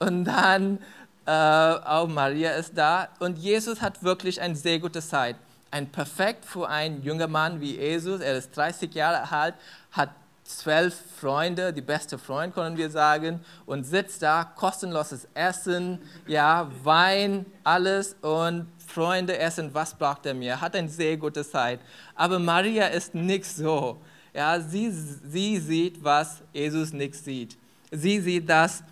Und 0.00 0.24
dann 0.24 0.80
äh, 1.24 1.30
auch 1.30 2.08
Maria 2.08 2.50
ist 2.52 2.76
da. 2.76 3.08
Und 3.20 3.38
Jesus 3.38 3.80
hat 3.80 4.02
wirklich 4.02 4.40
eine 4.40 4.56
sehr 4.56 4.80
gute 4.80 5.00
Zeit. 5.00 5.36
Ein 5.70 5.86
perfekt 5.92 6.44
für 6.44 6.68
einen 6.68 7.04
jungen 7.04 7.30
Mann 7.30 7.60
wie 7.60 7.76
Jesus. 7.76 8.20
Er 8.20 8.36
ist 8.36 8.56
30 8.56 8.92
Jahre 8.92 9.30
alt, 9.30 9.54
hat 9.92 10.10
zwölf 10.58 10.94
Freunde, 11.18 11.72
die 11.72 11.80
beste 11.80 12.18
Freund, 12.18 12.54
können 12.54 12.76
wir 12.76 12.90
sagen, 12.90 13.40
und 13.66 13.84
sitzt 13.84 14.22
da, 14.22 14.44
kostenloses 14.44 15.28
Essen, 15.34 15.98
ja, 16.26 16.70
Wein, 16.82 17.46
alles 17.64 18.16
und 18.22 18.66
Freunde 18.86 19.38
essen, 19.38 19.72
was 19.72 19.94
braucht 19.94 20.26
er 20.26 20.34
mir? 20.34 20.60
Hat 20.60 20.74
eine 20.74 20.88
sehr 20.88 21.16
gute 21.16 21.48
Zeit. 21.48 21.80
Aber 22.14 22.38
Maria 22.38 22.86
ist 22.88 23.14
nicht 23.14 23.44
so. 23.44 24.00
Ja, 24.34 24.60
sie, 24.60 24.90
sie 24.90 25.58
sieht, 25.58 26.02
was 26.02 26.42
Jesus 26.52 26.92
nicht 26.92 27.14
sieht. 27.14 27.56
Sie 27.90 28.20
sieht, 28.20 28.48
dass, 28.48 28.82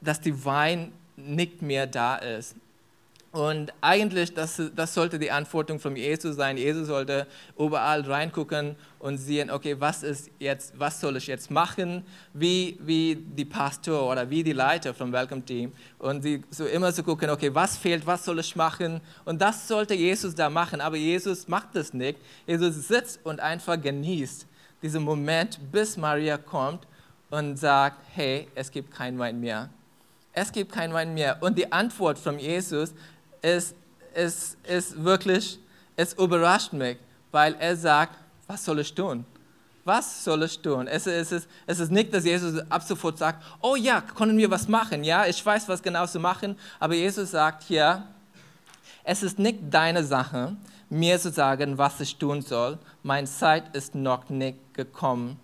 dass 0.00 0.20
die 0.20 0.44
Wein 0.44 0.92
nicht 1.16 1.62
mehr 1.62 1.86
da 1.86 2.16
ist. 2.16 2.54
Und 3.30 3.74
eigentlich, 3.82 4.32
das, 4.32 4.60
das 4.74 4.94
sollte 4.94 5.18
die 5.18 5.30
Antwortung 5.30 5.78
von 5.78 5.94
Jesus 5.94 6.36
sein. 6.36 6.56
Jesus 6.56 6.88
sollte 6.88 7.26
überall 7.58 8.00
reingucken 8.00 8.74
und 8.98 9.18
sehen, 9.18 9.50
okay, 9.50 9.76
was 9.78 10.02
ist 10.02 10.30
jetzt, 10.38 10.78
was 10.78 11.00
soll 11.00 11.18
ich 11.18 11.26
jetzt 11.26 11.50
machen? 11.50 12.04
Wie, 12.32 12.78
wie 12.80 13.16
die 13.16 13.44
Pastor 13.44 14.10
oder 14.10 14.30
wie 14.30 14.42
die 14.42 14.54
Leiter 14.54 14.94
vom 14.94 15.12
Welcome 15.12 15.44
Team. 15.44 15.72
Und 15.98 16.22
sie 16.22 16.42
so 16.50 16.64
immer 16.64 16.88
zu 16.90 16.96
so 16.96 17.02
gucken, 17.02 17.28
okay, 17.28 17.54
was 17.54 17.76
fehlt, 17.76 18.06
was 18.06 18.24
soll 18.24 18.38
ich 18.38 18.56
machen? 18.56 19.02
Und 19.26 19.42
das 19.42 19.68
sollte 19.68 19.92
Jesus 19.92 20.34
da 20.34 20.48
machen. 20.48 20.80
Aber 20.80 20.96
Jesus 20.96 21.48
macht 21.48 21.74
das 21.74 21.92
nicht. 21.92 22.18
Jesus 22.46 22.88
sitzt 22.88 23.20
und 23.24 23.40
einfach 23.40 23.80
genießt 23.80 24.46
diesen 24.82 25.02
Moment, 25.02 25.58
bis 25.72 25.96
Maria 25.96 26.38
kommt 26.38 26.86
und 27.30 27.56
sagt, 27.58 27.98
hey, 28.14 28.48
es 28.54 28.70
gibt 28.70 28.92
kein 28.92 29.18
Wein 29.18 29.40
mehr. 29.40 29.70
Es 30.32 30.52
gibt 30.52 30.72
kein 30.72 30.92
Wein 30.92 31.14
mehr. 31.14 31.42
Und 31.42 31.58
die 31.58 31.70
Antwort 31.72 32.18
von 32.18 32.38
Jesus 32.38 32.94
ist, 33.42 33.74
ist, 34.14 34.56
ist 34.64 35.02
wirklich, 35.02 35.58
es 35.96 36.12
überrascht 36.14 36.72
mich, 36.72 36.98
weil 37.30 37.54
er 37.58 37.76
sagt, 37.76 38.16
was 38.46 38.64
soll 38.64 38.80
ich 38.80 38.94
tun? 38.94 39.24
Was 39.84 40.24
soll 40.24 40.42
ich 40.42 40.58
tun? 40.60 40.86
Es, 40.86 41.06
es, 41.06 41.32
ist, 41.32 41.48
es 41.66 41.80
ist 41.80 41.90
nicht, 41.90 42.12
dass 42.12 42.24
Jesus 42.24 42.60
ab 42.68 42.82
sofort 42.82 43.16
sagt, 43.16 43.42
oh 43.60 43.74
ja, 43.74 44.00
können 44.00 44.36
wir 44.36 44.50
was 44.50 44.68
machen? 44.68 45.02
Ja, 45.02 45.24
ich 45.24 45.44
weiß, 45.44 45.66
was 45.68 45.82
genau 45.82 46.06
zu 46.06 46.20
machen. 46.20 46.56
Aber 46.78 46.94
Jesus 46.94 47.30
sagt 47.30 47.62
hier, 47.62 48.02
es 49.02 49.22
ist 49.22 49.38
nicht 49.38 49.58
deine 49.70 50.04
Sache, 50.04 50.56
mir 50.90 51.18
zu 51.18 51.30
sagen, 51.30 51.78
was 51.78 52.00
ich 52.00 52.16
tun 52.16 52.42
soll. 52.42 52.78
Meine 53.02 53.26
Zeit 53.26 53.74
ist 53.74 53.94
noch 53.94 54.28
nicht 54.28 54.58
gekommen. 54.74 55.40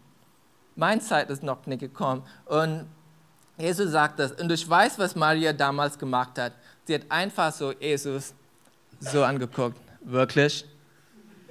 Meine 0.76 1.00
Zeit 1.00 1.30
ist 1.30 1.42
noch 1.42 1.64
nicht 1.66 1.80
gekommen. 1.80 2.22
Und 2.46 2.86
Jesus 3.56 3.92
sagt 3.92 4.18
das. 4.18 4.32
Und 4.32 4.50
ich 4.50 4.68
weiß, 4.68 4.98
was 4.98 5.14
Maria 5.14 5.52
damals 5.52 5.98
gemacht 5.98 6.38
hat. 6.38 6.52
Sie 6.86 6.94
hat 6.94 7.02
einfach 7.08 7.52
so 7.52 7.72
Jesus 7.72 8.34
so 9.00 9.24
angeguckt. 9.24 9.78
Wirklich? 10.02 10.64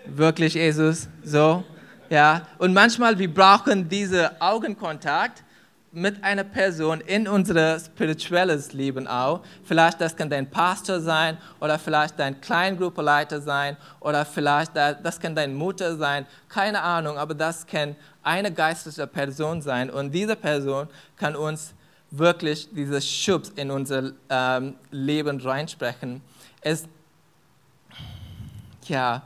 Wirklich 0.06 0.54
Jesus? 0.54 1.08
So? 1.24 1.64
Ja. 2.10 2.48
Und 2.60 2.74
manchmal, 2.74 3.18
wir 3.18 3.34
brauchen 3.34 3.90
diesen 3.90 4.30
Augenkontakt 4.40 5.44
mit 5.92 6.24
einer 6.24 6.44
Person 6.44 7.02
in 7.02 7.28
unser 7.28 7.80
spirituelles 7.80 8.74
Leben 8.74 9.08
auch. 9.08 9.42
Vielleicht 9.64 10.02
das 10.02 10.16
kann 10.16 10.30
dein 10.30 10.50
Pastor 10.50 11.00
sein 11.00 11.38
oder 11.60 11.78
vielleicht 11.78 12.18
dein 12.18 12.42
Kleingruppeleiter 12.42 13.40
sein 13.42 13.78
oder 14.00 14.26
vielleicht 14.26 14.76
das 14.76 15.20
kann 15.20 15.36
deine 15.36 15.54
Mutter 15.54 15.96
sein. 15.96 16.26
Keine 16.50 16.82
Ahnung, 16.82 17.18
aber 17.18 17.36
das 17.36 17.66
kann 17.66 17.96
eine 18.24 18.52
geistliche 18.52 19.06
Person 19.06 19.62
sein 19.62 19.92
und 19.92 20.12
diese 20.12 20.36
Person 20.36 20.88
kann 21.16 21.36
uns 21.36 21.76
wirklich 22.16 22.70
dieses 22.72 23.10
Schubs 23.10 23.50
in 23.56 23.72
unser 23.72 24.12
ähm, 24.30 24.76
Leben 24.92 25.40
reinsprechen. 25.42 26.22
Es, 26.62 26.88
ja, 28.86 29.24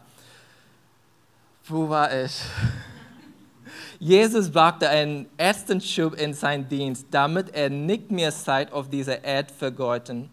wo 1.65 1.89
war 1.89 2.23
ich? 2.23 2.31
Jesus 3.99 4.49
brachte 4.49 4.87
einen 4.87 5.25
ersten 5.35 5.81
Schub 5.81 6.15
in 6.15 6.33
seinen 6.33 6.69
Dienst, 6.69 7.07
damit 7.11 7.53
er 7.53 7.69
nicht 7.69 8.09
mehr 8.09 8.31
Zeit 8.31 8.71
auf 8.71 8.89
dieser 8.89 9.21
Erde 9.21 9.53
vergeuden. 9.53 10.29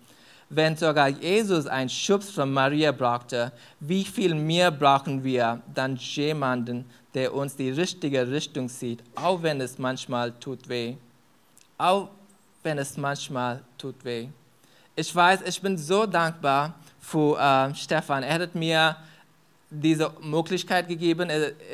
Wenn 0.49 0.77
sogar 0.77 1.09
Jesus 1.09 1.67
einen 1.67 1.89
Schubs 1.89 2.31
von 2.31 2.53
Maria 2.53 2.93
brauchte, 2.93 3.51
wie 3.81 4.05
viel 4.05 4.35
mehr 4.37 4.71
brauchen 4.71 5.25
wir 5.25 5.61
dann 5.75 5.97
jemanden, 5.97 6.85
der 7.15 7.35
uns 7.35 7.57
die 7.57 7.71
richtige 7.71 8.31
Richtung 8.31 8.69
sieht, 8.69 9.03
auch 9.17 9.43
wenn 9.43 9.61
es 9.61 9.79
manchmal 9.79 10.31
tut 10.33 10.69
weh. 10.69 10.95
Auch 11.79 12.11
wenn 12.65 12.79
es 12.79 12.97
manchmal 12.97 13.61
tut 13.79 14.05
weh. 14.05 14.29
Ich 14.97 15.15
weiß, 15.15 15.43
ich 15.47 15.61
bin 15.61 15.77
so 15.79 16.07
dankbar 16.07 16.75
für 16.99 17.39
äh, 17.39 17.75
Stefan. 17.75 18.23
Er 18.23 18.41
hat 18.41 18.55
mir 18.55 18.97
diese 19.71 20.11
Möglichkeit 20.23 20.89
gegeben. 20.89 21.29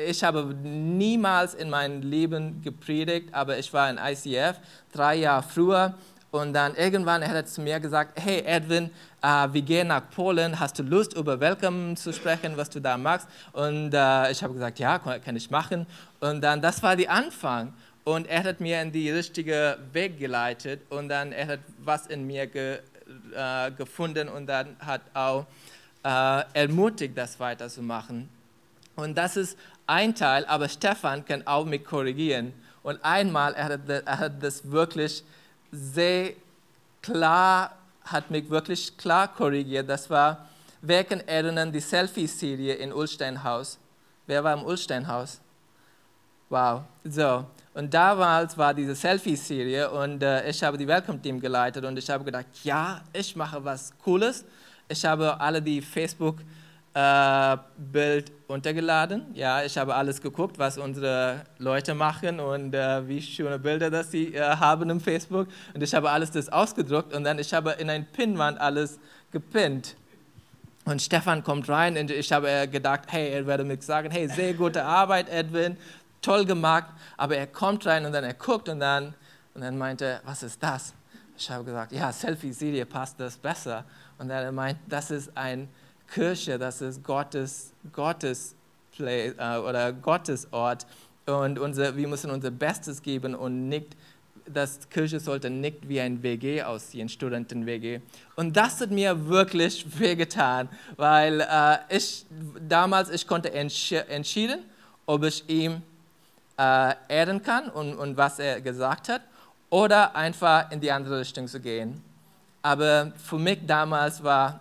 Ich 0.07 0.23
habe 0.23 0.53
niemals 0.63 1.53
in 1.53 1.69
meinem 1.69 2.01
Leben 2.01 2.61
gepredigt, 2.61 3.33
aber 3.33 3.57
ich 3.57 3.71
war 3.73 3.89
in 3.89 3.97
ICF 3.97 4.57
drei 4.91 5.15
Jahre 5.15 5.43
früher. 5.43 5.93
Und 6.31 6.53
dann 6.53 6.75
irgendwann 6.75 7.21
hat 7.27 7.35
er 7.35 7.45
zu 7.45 7.61
mir 7.61 7.79
gesagt, 7.79 8.17
hey 8.19 8.41
Edwin, 8.45 8.89
äh, 9.21 9.47
wir 9.51 9.61
gehen 9.61 9.89
nach 9.89 10.09
Polen, 10.09 10.57
hast 10.57 10.79
du 10.79 10.83
Lust 10.83 11.13
über 11.13 11.39
Welcome 11.39 11.95
zu 11.95 12.13
sprechen, 12.13 12.55
was 12.55 12.69
du 12.69 12.79
da 12.79 12.97
machst? 12.97 13.27
Und 13.51 13.93
äh, 13.93 14.31
ich 14.31 14.41
habe 14.41 14.53
gesagt, 14.53 14.79
ja, 14.79 14.97
kann 14.97 15.35
ich 15.35 15.51
machen. 15.51 15.85
Und 16.21 16.41
dann, 16.41 16.61
das 16.61 16.81
war 16.81 16.95
der 16.95 17.11
Anfang. 17.11 17.73
Und 18.03 18.27
er 18.27 18.43
hat 18.43 18.59
mir 18.59 18.81
in 18.81 18.91
die 18.91 19.11
richtige 19.11 19.77
Weg 19.93 20.17
geleitet 20.17 20.81
und 20.89 21.09
dann 21.09 21.31
er 21.31 21.47
hat 21.47 21.59
was 21.77 22.07
in 22.07 22.25
mir 22.25 22.47
ge, 22.47 22.79
äh, 23.35 23.71
gefunden 23.71 24.27
und 24.27 24.47
dann 24.47 24.75
hat 24.79 25.01
auch 25.13 25.45
äh, 26.03 26.43
ermutigt, 26.53 27.15
das 27.15 27.39
weiterzumachen. 27.39 28.27
Und 28.95 29.15
das 29.15 29.37
ist 29.37 29.57
ein 29.85 30.15
Teil, 30.15 30.45
aber 30.45 30.67
Stefan 30.67 31.23
kann 31.25 31.45
auch 31.45 31.65
mich 31.65 31.83
korrigieren. 31.83 32.53
Und 32.83 33.03
einmal, 33.03 33.53
er 33.53 33.65
hat, 33.65 33.89
er 33.89 34.19
hat 34.19 34.41
das 34.41 34.69
wirklich 34.69 35.23
sehr 35.71 36.33
klar, 37.01 37.77
hat 38.03 38.31
mich 38.31 38.49
wirklich 38.49 38.97
klar 38.97 39.27
korrigiert. 39.27 39.87
Das 39.87 40.09
war, 40.09 40.49
wer 40.81 41.03
kann 41.03 41.21
erinnern, 41.27 41.71
die 41.71 41.79
Selfie-Serie 41.79 42.75
in 42.75 42.91
Ulsteinhaus? 42.91 43.77
Wer 44.25 44.43
war 44.43 44.53
im 44.53 44.63
Ulsteinhaus? 44.63 45.39
Wow, 46.49 46.81
so. 47.03 47.45
Und 47.73 47.93
damals 47.93 48.57
war 48.57 48.73
diese 48.73 48.93
Selfie-Serie 48.95 49.89
und 49.91 50.21
äh, 50.21 50.49
ich 50.49 50.61
habe 50.61 50.77
die 50.77 50.85
Welcome-Team 50.85 51.39
geleitet 51.39 51.85
und 51.85 51.97
ich 51.97 52.09
habe 52.09 52.25
gedacht, 52.25 52.47
ja, 52.63 53.01
ich 53.13 53.33
mache 53.35 53.63
was 53.63 53.93
Cooles. 54.03 54.43
Ich 54.89 55.05
habe 55.05 55.39
alle 55.39 55.61
die 55.61 55.81
Facebook-Bild 55.81 56.43
äh, 56.93 58.23
untergeladen. 58.47 59.27
Ja, 59.33 59.63
ich 59.63 59.77
habe 59.77 59.95
alles 59.95 60.21
geguckt, 60.21 60.59
was 60.59 60.77
unsere 60.77 61.45
Leute 61.59 61.93
machen 61.93 62.41
und 62.41 62.75
äh, 62.75 63.07
wie 63.07 63.21
schöne 63.21 63.57
Bilder 63.57 63.89
das 63.89 64.11
sie 64.11 64.35
äh, 64.35 64.41
haben 64.41 64.89
im 64.89 64.99
Facebook. 64.99 65.47
Und 65.73 65.81
ich 65.81 65.93
habe 65.93 66.09
alles 66.09 66.29
das 66.31 66.49
ausgedruckt 66.49 67.15
und 67.15 67.23
dann 67.23 67.39
ich 67.39 67.53
habe 67.53 67.71
in 67.79 67.89
ein 67.89 68.05
Pinnwand 68.05 68.59
alles 68.59 68.99
gepinnt. 69.31 69.95
Und 70.83 71.01
Stefan 71.01 71.43
kommt 71.43 71.69
rein 71.69 71.95
und 71.95 72.11
ich 72.11 72.33
habe 72.33 72.67
gedacht, 72.69 73.03
hey, 73.07 73.29
er 73.29 73.45
werde 73.45 73.63
mir 73.63 73.79
sagen, 73.81 74.09
hey, 74.11 74.27
sehr 74.27 74.55
gute 74.55 74.83
Arbeit, 74.83 75.29
Edwin 75.29 75.77
toll 76.21 76.45
gemacht, 76.45 76.93
aber 77.17 77.35
er 77.37 77.47
kommt 77.47 77.85
rein 77.85 78.05
und 78.05 78.11
dann 78.11 78.23
er 78.23 78.33
guckt 78.33 78.69
und 78.69 78.79
dann, 78.79 79.13
und 79.53 79.61
dann 79.61 79.77
meinte, 79.77 80.21
was 80.23 80.43
ist 80.43 80.61
das? 80.61 80.93
Ich 81.37 81.49
habe 81.49 81.63
gesagt, 81.63 81.91
ja, 81.91 82.11
Selfie-Serie 82.11 82.85
passt 82.85 83.19
das 83.19 83.35
besser. 83.35 83.83
Und 84.19 84.29
dann 84.29 84.43
er 84.43 84.51
meint, 84.51 84.77
das 84.87 85.09
ist 85.09 85.35
eine 85.35 85.67
Kirche, 86.07 86.59
das 86.59 86.81
ist 86.81 87.03
Gottes, 87.03 87.73
Gottes 87.91 88.55
Play, 88.91 89.33
äh, 89.37 89.57
oder 89.57 89.91
Gottes 89.93 90.47
Ort. 90.51 90.85
Und 91.25 91.57
unser, 91.57 91.95
wir 91.95 92.07
müssen 92.07 92.29
unser 92.29 92.51
Bestes 92.51 93.01
geben 93.01 93.33
und 93.33 93.69
nicht, 93.69 93.95
das 94.45 94.89
Kirche 94.89 95.19
sollte 95.19 95.49
nicht 95.49 95.87
wie 95.87 96.01
ein 96.01 96.21
WG 96.21 96.61
aussehen, 96.63 97.09
Studenten-WG. 97.09 98.01
Und 98.35 98.55
das 98.57 98.81
hat 98.81 98.91
mir 98.91 99.27
wirklich 99.27 99.85
wehgetan, 99.99 100.69
weil 100.97 101.41
äh, 101.41 101.77
ich 101.89 102.25
damals, 102.67 103.09
ich 103.09 103.25
konnte 103.25 103.53
entsch 103.53 103.93
entschieden, 103.93 104.59
ob 105.05 105.23
ich 105.23 105.47
ihm 105.49 105.81
äh, 106.61 106.95
ehren 107.07 107.41
kann 107.41 107.69
und, 107.69 107.95
und 107.95 108.17
was 108.17 108.37
er 108.37 108.61
gesagt 108.61 109.09
hat, 109.09 109.21
oder 109.69 110.15
einfach 110.15 110.69
in 110.71 110.79
die 110.79 110.91
andere 110.91 111.19
Richtung 111.19 111.47
zu 111.47 111.59
gehen. 111.59 112.03
Aber 112.61 113.11
für 113.17 113.39
mich 113.39 113.59
damals 113.65 114.23
war 114.23 114.59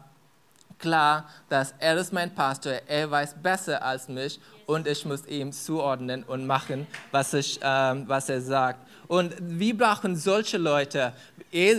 klar, 0.78 1.28
dass 1.48 1.74
er 1.78 1.96
ist 1.98 2.12
mein 2.12 2.34
Pastor, 2.34 2.72
er 2.86 3.10
weiß 3.10 3.34
besser 3.42 3.82
als 3.82 4.08
mich 4.08 4.40
und 4.66 4.86
ich 4.86 5.04
muss 5.04 5.26
ihm 5.26 5.52
zuordnen 5.52 6.22
und 6.24 6.46
machen, 6.46 6.86
was, 7.10 7.34
ich, 7.34 7.60
ähm, 7.62 8.04
was 8.06 8.30
er 8.30 8.40
sagt. 8.40 8.78
Und 9.10 9.34
wir 9.40 9.76
brauchen 9.76 10.14
solche 10.14 10.56
Leute. 10.56 11.12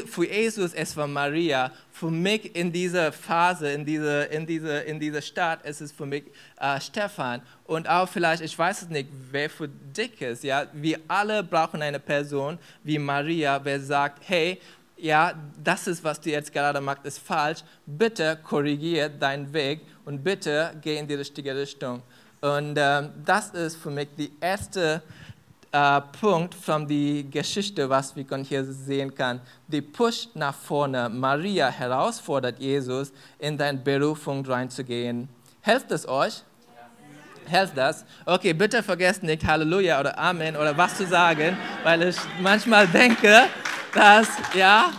Für 0.06 0.28
Jesus, 0.28 0.74
es 0.74 0.98
war 0.98 1.08
Maria. 1.08 1.72
Für 1.94 2.12
mich 2.12 2.54
in 2.54 2.74
dieser 2.74 3.14
Phase, 3.14 3.72
in 3.72 3.86
dieser, 3.86 4.30
in 4.30 4.46
dieser, 4.46 4.84
in 4.84 5.00
dieser 5.00 5.22
Stadt, 5.22 5.66
ist 5.66 5.80
es 5.80 5.94
für 5.94 6.06
mich 6.06 6.26
äh, 6.60 6.82
Stefan. 6.82 7.42
Und 7.64 7.88
auch 7.88 8.10
vielleicht, 8.10 8.42
ich 8.44 8.60
weiß 8.60 8.82
es 8.82 8.90
nicht, 8.90 9.08
wer 9.32 9.50
für 9.50 9.70
dich 9.70 10.22
ist. 10.22 10.44
Ja? 10.44 10.66
Wir 10.74 11.00
alle 11.08 11.42
brauchen 11.42 11.82
eine 11.82 12.02
Person 12.02 12.60
wie 12.84 13.00
Maria, 13.00 13.62
wer 13.64 13.80
sagt, 13.80 14.24
hey, 14.28 14.60
ja, 14.98 15.34
das 15.64 15.88
ist, 15.88 16.04
was 16.04 16.20
du 16.20 16.32
jetzt 16.32 16.52
gerade 16.52 16.82
machst, 16.82 17.06
ist 17.06 17.20
falsch. 17.20 17.62
Bitte 17.86 18.40
korrigiere 18.44 19.10
deinen 19.10 19.54
Weg 19.54 19.80
und 20.04 20.22
bitte 20.22 20.74
geh 20.82 20.98
in 20.98 21.08
die 21.08 21.16
richtige 21.16 21.56
Richtung. 21.56 22.04
Und 22.42 22.76
äh, 22.76 23.04
das 23.24 23.52
ist 23.52 23.78
für 23.78 23.90
mich 23.90 24.10
der 24.18 24.28
erste 24.42 25.02
äh, 25.72 26.02
Punkt 26.20 26.54
von 26.54 26.88
der 26.88 27.24
Geschichte, 27.24 27.90
was 27.90 28.16
wir 28.16 28.26
hier 28.44 28.64
sehen 28.64 29.14
können. 29.14 29.42
Die 29.68 29.82
Push 29.82 30.28
nach 30.34 30.54
vorne. 30.54 31.10
Maria 31.10 31.70
herausfordert 31.70 32.60
Jesus, 32.60 33.12
in 33.40 33.58
deine 33.58 33.78
Berufung 33.78 34.46
reinzugehen. 34.46 35.30
Hilft 35.62 35.92
es 35.92 36.08
euch? 36.08 36.44
Hilft 37.48 37.78
das? 37.78 38.06
Okay, 38.26 38.54
bitte 38.54 38.84
vergesst 38.84 39.24
nicht 39.24 39.46
Halleluja 39.46 40.00
oder 40.00 40.18
Amen 40.18 40.56
oder 40.56 40.78
was 40.78 40.98
zu 40.98 41.06
sagen, 41.06 41.58
weil 41.84 42.04
ich 42.04 42.18
manchmal 42.42 42.88
denke, 42.88 43.44
dass, 43.94 44.28
ja, 44.54 44.92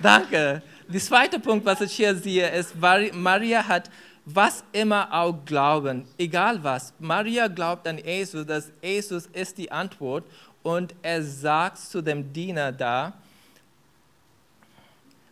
danke. 0.00 0.62
Der 0.88 1.00
zweite 1.00 1.38
Punkt, 1.38 1.64
was 1.66 1.80
ich 1.80 1.92
hier 1.92 2.14
sehe, 2.14 2.48
ist, 2.50 2.74
Maria 2.80 3.66
hat 3.66 3.90
was 4.26 4.64
immer 4.72 5.08
auch 5.12 5.32
glauben, 5.44 6.04
egal 6.18 6.62
was. 6.62 6.92
Maria 6.98 7.46
glaubt 7.46 7.86
an 7.86 7.98
Jesus, 7.98 8.44
dass 8.44 8.72
Jesus 8.82 9.26
ist 9.26 9.56
die 9.56 9.70
Antwort 9.70 10.24
und 10.64 10.94
er 11.00 11.22
sagt 11.22 11.78
zu 11.78 12.02
dem 12.02 12.32
Diener 12.32 12.72
da, 12.72 13.12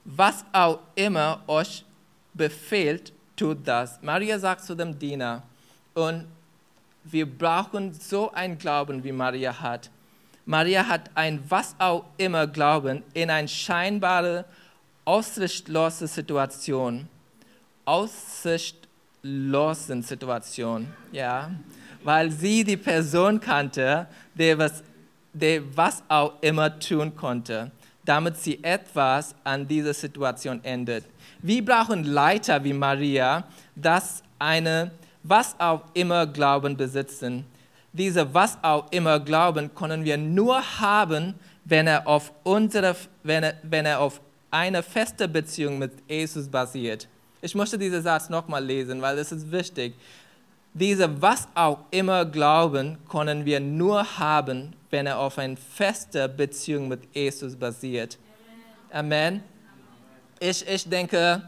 was 0.05 0.45
auch 0.53 0.79
immer 0.95 1.43
euch 1.49 1.85
befehlt, 2.33 3.13
tut 3.35 3.67
das. 3.67 4.01
Maria 4.01 4.39
sagt 4.39 4.65
zu 4.65 4.77
dem 4.77 4.97
Diener 4.97 5.43
und 5.95 6.27
wir 7.03 7.27
brauchen 7.27 7.93
so 7.93 8.31
ein 8.31 8.57
Glauben, 8.57 9.03
wie 9.03 9.13
Maria 9.13 9.61
hat. 9.61 9.91
Maria 10.47 10.87
hat 10.87 11.11
ein 11.17 11.43
was 11.49 11.75
auch 11.79 12.05
immer 12.17 12.47
Glauben 12.47 13.03
in 13.13 13.29
eine 13.29 13.49
scheinbare, 13.49 14.45
aussichtslose 15.05 16.07
Situation. 16.07 17.09
Aussichtslosen 19.25 20.03
Situation, 20.03 20.87
ja. 21.13 21.51
Weil 22.03 22.31
sie 22.31 22.65
die 22.65 22.77
Person 22.77 23.41
kannte, 23.41 24.07
der 24.35 24.59
was, 24.59 24.83
der 25.33 25.63
was 25.75 26.03
auch 26.09 26.35
immer 26.43 26.79
tun 26.79 27.17
konnte, 27.17 27.71
damit 28.05 28.37
sie 28.37 28.63
etwas 28.63 29.35
an 29.43 29.67
dieser 29.67 29.95
Situation 29.95 30.63
endet. 30.63 31.05
Wir 31.41 31.65
brauchen 31.65 32.05
Leiter 32.05 32.63
wie 32.63 32.75
Maria, 32.75 33.45
das 33.75 34.23
eine 34.39 34.91
was 35.23 35.59
auch 35.59 35.83
immer 35.95 36.27
Glauben 36.27 36.77
besitzen 36.77 37.47
diese 37.95 38.35
was 38.35 38.59
auch 38.63 38.91
immer 38.91 39.21
Glauben 39.21 39.73
können 39.75 40.05
wir 40.05 40.19
nur 40.19 40.61
haben, 40.81 41.35
wenn 41.65 41.87
er 41.87 42.07
auf, 42.07 42.33
unsere, 42.43 42.97
wenn 43.23 43.45
er, 43.45 43.55
wenn 43.63 43.87
er 43.87 44.01
auf 44.01 44.21
eine 44.51 44.83
feste 44.83 45.29
Beziehung 45.29 45.79
mit 45.79 45.93
Jesus 46.09 46.49
basiert. 46.49 47.09
Ich 47.45 47.55
möchte 47.55 47.77
diesen 47.77 48.03
Satz 48.03 48.31
nochmal 48.31 48.65
lesen, 48.65 49.03
weil 49.03 49.19
es 49.19 49.31
ist 49.31 49.51
wichtig. 49.53 49.95
Diese 50.73 51.21
was 51.21 51.47
auch 51.55 51.81
immer 51.91 52.25
Glauben 52.25 52.99
können 53.09 53.45
wir 53.45 53.61
nur 53.61 54.19
haben, 54.19 54.75
wenn 54.91 55.07
er 55.07 55.19
auf 55.19 55.39
eine 55.39 55.57
feste 55.57 56.29
Beziehung 56.29 56.89
mit 56.89 57.03
Jesus 57.15 57.55
basiert. 57.55 58.19
Amen. 58.91 59.43
Ich, 60.41 60.67
ich 60.67 60.89
denke, 60.89 61.43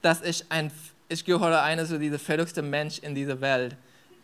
dass 0.00 0.22
ich 0.22 0.44
ein, 0.48 0.72
ich 1.08 1.24
gehöre 1.24 1.62
einer 1.62 1.84
so 1.84 1.98
dieser 1.98 2.18
verrückte 2.18 2.62
Mensch 2.62 2.98
in 3.00 3.14
dieser 3.14 3.40
Welt 3.40 3.76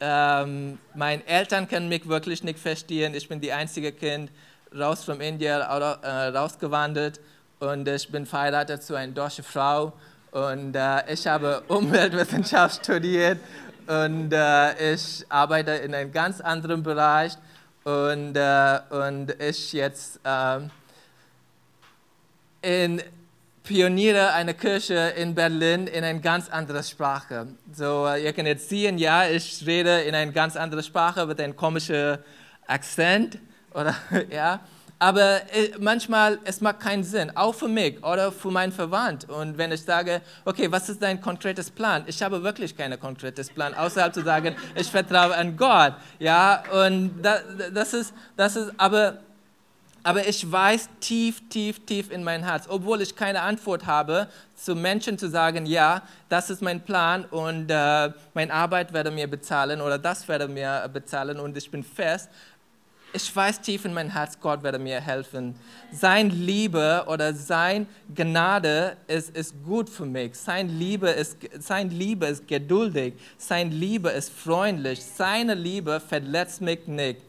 ähm, 0.04 0.78
meine 0.96 1.24
Eltern 1.28 1.68
können 1.68 1.88
mich 1.88 2.08
wirklich 2.08 2.42
nicht 2.42 2.58
verstehen. 2.58 3.14
Ich 3.14 3.28
bin 3.28 3.40
die 3.40 3.52
einzige 3.52 3.92
Kind 3.92 4.32
raus 4.76 5.04
von 5.04 5.20
Indien, 5.20 5.60
äh, 5.60 6.26
rausgewandert 6.26 7.20
und 7.60 7.87
ich 7.87 8.10
bin 8.10 8.26
verheiratet 8.26 8.82
zu 8.82 8.96
einer 8.96 9.12
deutschen 9.12 9.44
Frau 9.44 9.92
und 10.32 10.74
äh, 10.74 11.12
ich 11.12 11.26
habe 11.26 11.62
Umweltwissenschaft 11.68 12.82
studiert 12.84 13.38
und 13.86 14.32
äh, 14.32 14.94
ich 14.94 15.24
arbeite 15.28 15.72
in 15.72 15.94
einem 15.94 16.10
ganz 16.10 16.40
anderen 16.40 16.82
Bereich 16.82 17.34
und, 17.84 18.34
äh, 18.34 18.78
und 18.90 19.34
ich 19.40 19.72
jetzt 19.74 20.20
ähm, 20.24 20.70
in 22.62 23.02
Pioniere 23.62 24.32
einer 24.32 24.54
Kirche 24.54 25.12
in 25.16 25.34
Berlin 25.34 25.86
in 25.86 26.02
eine 26.02 26.20
ganz 26.20 26.48
andere 26.48 26.82
Sprache. 26.82 27.48
So, 27.72 28.06
äh, 28.06 28.24
ihr 28.24 28.32
könnt 28.32 28.48
jetzt 28.48 28.68
sehen, 28.68 28.98
ja, 28.98 29.28
ich 29.28 29.64
rede 29.66 30.00
in 30.00 30.14
eine 30.14 30.32
ganz 30.32 30.56
andere 30.56 30.82
Sprache 30.82 31.26
mit 31.26 31.40
einem 31.40 31.54
komischen 31.54 32.18
Akzent, 32.66 33.38
oder, 33.74 33.94
ja. 34.30 34.60
Aber 35.02 35.40
äh, 35.52 35.72
manchmal, 35.80 36.38
es 36.44 36.60
macht 36.60 36.78
keinen 36.78 37.02
Sinn, 37.02 37.36
auch 37.36 37.56
für 37.56 37.66
mich 37.66 38.00
oder 38.04 38.30
für 38.30 38.52
meinen 38.52 38.70
Verwandt. 38.70 39.28
Und 39.28 39.58
wenn 39.58 39.72
ich 39.72 39.82
sage, 39.82 40.20
okay, 40.44 40.70
was 40.70 40.88
ist 40.88 41.02
dein 41.02 41.20
konkretes 41.20 41.68
Plan? 41.68 42.04
Ich 42.06 42.22
habe 42.22 42.40
wirklich 42.40 42.76
keinen 42.76 43.00
konkretes 43.00 43.50
Plan, 43.50 43.74
außerhalb 43.74 44.14
zu 44.14 44.22
sagen, 44.22 44.54
ich 44.76 44.88
vertraue 44.88 45.34
an 45.34 45.56
Gott, 45.56 45.94
ja. 46.20 46.62
Und 46.86 47.20
das, 47.20 47.40
das 47.74 47.94
ist, 47.94 48.14
das 48.36 48.54
ist, 48.54 48.72
aber 48.76 49.18
aber 50.04 50.26
ich 50.26 50.50
weiß 50.50 50.88
tief, 50.98 51.48
tief, 51.48 51.86
tief 51.86 52.10
in 52.10 52.24
mein 52.24 52.42
Herz, 52.42 52.64
obwohl 52.68 53.00
ich 53.02 53.14
keine 53.14 53.40
Antwort 53.40 53.86
habe, 53.86 54.26
zu 54.56 54.74
Menschen 54.74 55.16
zu 55.16 55.28
sagen, 55.28 55.64
ja, 55.64 56.02
das 56.28 56.50
ist 56.50 56.60
mein 56.60 56.80
Plan 56.80 57.24
und 57.26 57.70
äh, 57.70 58.10
meine 58.34 58.52
Arbeit 58.52 58.92
werde 58.92 59.12
mir 59.12 59.28
bezahlen 59.28 59.80
oder 59.80 59.98
das 59.98 60.26
werde 60.26 60.48
mir 60.48 60.90
bezahlen 60.92 61.38
und 61.38 61.56
ich 61.56 61.70
bin 61.70 61.84
fest. 61.84 62.30
Ich 63.14 63.35
weiß 63.37 63.61
tief 63.61 63.85
in 63.85 63.92
mein 63.92 64.11
Herz, 64.11 64.38
Gott 64.40 64.62
werde 64.62 64.79
mir 64.79 64.98
helfen. 64.98 65.55
Sein 65.92 66.31
Liebe 66.31 67.05
oder 67.07 67.35
sein 67.35 67.87
Gnade 68.14 68.96
ist, 69.07 69.37
ist 69.37 69.55
gut 69.64 69.90
für 69.90 70.07
mich. 70.07 70.35
Sein 70.35 70.70
Liebe, 70.70 71.11
ist, 71.11 71.37
sein 71.59 71.90
Liebe 71.90 72.25
ist 72.27 72.48
geduldig. 72.48 73.14
Sein 73.37 73.70
Liebe 73.70 74.09
ist 74.09 74.31
freundlich. 74.31 75.03
Seine 75.03 75.53
Liebe 75.53 76.01
verletzt 76.01 76.62
mich 76.62 76.87
nicht. 76.87 77.20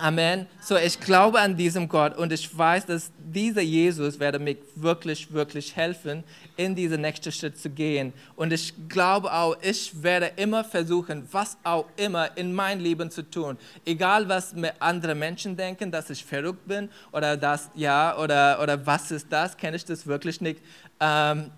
Amen. 0.00 0.46
So, 0.60 0.76
ich 0.76 1.00
glaube 1.00 1.40
an 1.40 1.56
diesem 1.56 1.88
Gott 1.88 2.16
und 2.16 2.32
ich 2.32 2.56
weiß, 2.56 2.86
dass 2.86 3.10
dieser 3.18 3.62
Jesus 3.62 4.20
werde 4.20 4.38
mir 4.38 4.56
wirklich, 4.76 5.32
wirklich 5.32 5.74
helfen, 5.74 6.22
in 6.56 6.76
diesen 6.76 7.00
nächsten 7.00 7.32
Schritt 7.32 7.58
zu 7.58 7.68
gehen. 7.68 8.12
Und 8.36 8.52
ich 8.52 8.72
glaube 8.88 9.32
auch, 9.32 9.56
ich 9.60 10.00
werde 10.00 10.30
immer 10.36 10.62
versuchen, 10.62 11.26
was 11.32 11.56
auch 11.64 11.86
immer 11.96 12.36
in 12.36 12.52
mein 12.52 12.78
Leben 12.78 13.10
zu 13.10 13.28
tun. 13.28 13.58
Egal, 13.84 14.28
was 14.28 14.54
andere 14.78 15.16
Menschen 15.16 15.56
denken, 15.56 15.90
dass 15.90 16.10
ich 16.10 16.24
verrückt 16.24 16.68
bin 16.68 16.88
oder 17.10 17.36
das, 17.36 17.68
ja, 17.74 18.16
oder, 18.18 18.60
oder 18.62 18.86
was 18.86 19.10
ist 19.10 19.26
das, 19.30 19.56
kenne 19.56 19.76
ich 19.76 19.84
das 19.84 20.06
wirklich 20.06 20.40
nicht. 20.40 20.60
Ähm, 21.00 21.50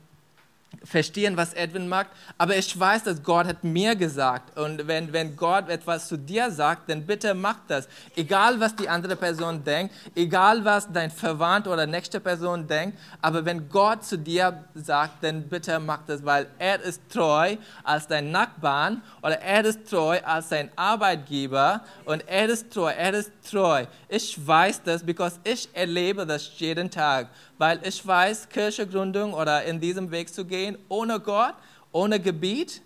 verstehen, 0.84 1.36
was 1.36 1.52
Edwin 1.54 1.88
macht, 1.88 2.08
aber 2.38 2.56
ich 2.56 2.78
weiß, 2.78 3.04
dass 3.04 3.22
Gott 3.22 3.46
hat 3.46 3.64
mir 3.64 3.96
gesagt 3.96 4.58
und 4.58 4.86
wenn, 4.86 5.12
wenn 5.12 5.36
Gott 5.36 5.68
etwas 5.68 6.08
zu 6.08 6.16
dir 6.16 6.50
sagt, 6.50 6.88
dann 6.88 7.04
bitte 7.04 7.34
mach 7.34 7.56
das. 7.66 7.88
Egal, 8.16 8.58
was 8.60 8.74
die 8.76 8.88
andere 8.88 9.16
Person 9.16 9.62
denkt, 9.62 9.94
egal, 10.14 10.64
was 10.64 10.90
dein 10.90 11.10
Verwandt 11.10 11.66
oder 11.66 11.86
nächste 11.86 12.20
Person 12.20 12.66
denkt, 12.66 12.98
aber 13.20 13.44
wenn 13.44 13.68
Gott 13.68 14.04
zu 14.04 14.16
dir 14.16 14.64
sagt, 14.74 15.22
dann 15.22 15.42
bitte 15.48 15.78
mach 15.80 16.00
das, 16.06 16.24
weil 16.24 16.46
er 16.58 16.80
ist 16.80 17.02
treu 17.10 17.56
als 17.82 18.06
dein 18.06 18.30
Nachbarn 18.30 19.02
oder 19.22 19.40
er 19.40 19.64
ist 19.64 19.88
treu 19.88 20.18
als 20.24 20.48
dein 20.48 20.70
Arbeitgeber 20.76 21.82
und 22.04 22.26
er 22.26 22.48
ist 22.48 22.72
treu, 22.72 22.90
er 22.90 23.14
ist 23.14 23.32
treu. 23.48 23.84
Ich 24.08 24.46
weiß 24.46 24.82
das, 24.84 25.04
because 25.04 25.38
ich 25.44 25.68
erlebe 25.74 26.24
das 26.24 26.50
jeden 26.58 26.90
Tag 26.90 27.28
weil 27.60 27.78
ich 27.86 28.06
weiß, 28.06 28.48
Kirchegründung 28.48 29.34
oder 29.34 29.62
in 29.64 29.78
diesem 29.78 30.10
Weg 30.10 30.32
zu 30.32 30.46
gehen, 30.46 30.59
ohne 30.88 31.20
Gott, 31.20 31.54
ohne 31.92 32.20
Gebiet, 32.20 32.82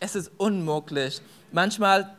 es 0.00 0.14
ist 0.14 0.30
unmöglich. 0.36 1.20
Manchmal, 1.52 2.16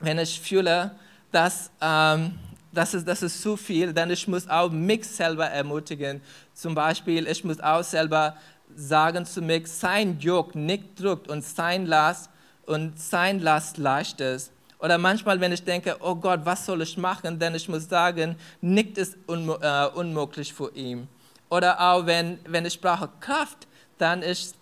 wenn 0.00 0.18
ich 0.18 0.40
fühle, 0.40 0.90
dass 1.30 1.70
ähm, 1.80 2.38
das 2.72 2.94
ist, 2.94 3.06
das 3.06 3.22
ist 3.22 3.40
zu 3.40 3.56
viel, 3.56 3.92
dann 3.92 4.10
ich 4.10 4.26
muss 4.26 4.48
auch 4.48 4.70
mich 4.70 5.04
selber 5.06 5.46
ermutigen. 5.46 6.20
Zum 6.52 6.74
Beispiel, 6.74 7.26
ich 7.26 7.44
muss 7.44 7.60
auch 7.60 7.84
selber 7.84 8.36
sagen 8.74 9.24
zu 9.24 9.40
mir, 9.40 9.64
sein 9.66 10.18
Jog 10.18 10.54
nicht 10.54 11.00
drückt 11.00 11.28
und 11.28 11.44
sein 11.44 11.86
Last 11.86 12.30
und 12.66 12.98
sein 12.98 13.40
Last 13.40 13.78
leicht 13.78 14.20
ist. 14.20 14.50
Oder 14.80 14.98
manchmal, 14.98 15.40
wenn 15.40 15.52
ich 15.52 15.64
denke, 15.64 15.96
oh 16.00 16.14
Gott, 16.14 16.40
was 16.44 16.66
soll 16.66 16.82
ich 16.82 16.98
machen, 16.98 17.38
denn 17.38 17.54
ich 17.54 17.68
muss 17.68 17.88
sagen, 17.88 18.36
nichts 18.60 18.98
ist 18.98 19.16
äh, 19.28 19.86
unmöglich 19.94 20.52
für 20.52 20.74
ihn. 20.74 21.08
Oder 21.48 21.80
auch 21.80 22.04
wenn, 22.06 22.38
wenn 22.46 22.66
ich 22.66 22.80
brauche 22.80 23.08
Kraft, 23.20 23.66
dann 23.98 24.22
ich 24.22 24.52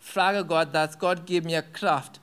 frage 0.00 0.44
Gott, 0.44 0.68
dass 0.72 0.98
Gott 0.98 1.24
gibt 1.26 1.46
mir 1.46 1.62
Kraft. 1.62 2.20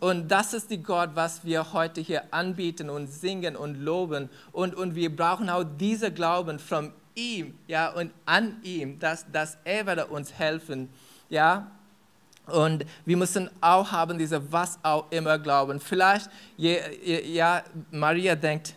Und 0.00 0.28
das 0.28 0.54
ist 0.54 0.70
die 0.70 0.82
Gott, 0.82 1.10
was 1.14 1.44
wir 1.44 1.74
heute 1.74 2.00
hier 2.00 2.22
anbieten 2.32 2.88
und 2.88 3.06
singen 3.06 3.54
und 3.54 3.74
loben. 3.74 4.30
Und, 4.50 4.74
und 4.74 4.94
wir 4.94 5.14
brauchen 5.14 5.50
auch 5.50 5.62
diesen 5.62 6.14
Glauben 6.14 6.58
von 6.58 6.92
ihm 7.14 7.54
ja, 7.66 7.90
und 7.90 8.10
an 8.24 8.56
ihm, 8.62 8.98
dass, 8.98 9.30
dass 9.30 9.58
er 9.64 9.84
werde 9.84 10.06
uns 10.06 10.32
helfen. 10.32 10.88
Ja? 11.28 11.70
Und 12.46 12.86
wir 13.04 13.16
müssen 13.16 13.50
auch 13.60 13.92
haben 13.92 14.18
diese 14.18 14.50
was 14.50 14.78
auch 14.82 15.10
immer 15.10 15.38
glauben. 15.38 15.80
Vielleicht, 15.80 16.30
ja, 16.56 17.62
Maria 17.90 18.34
denkt, 18.34 18.74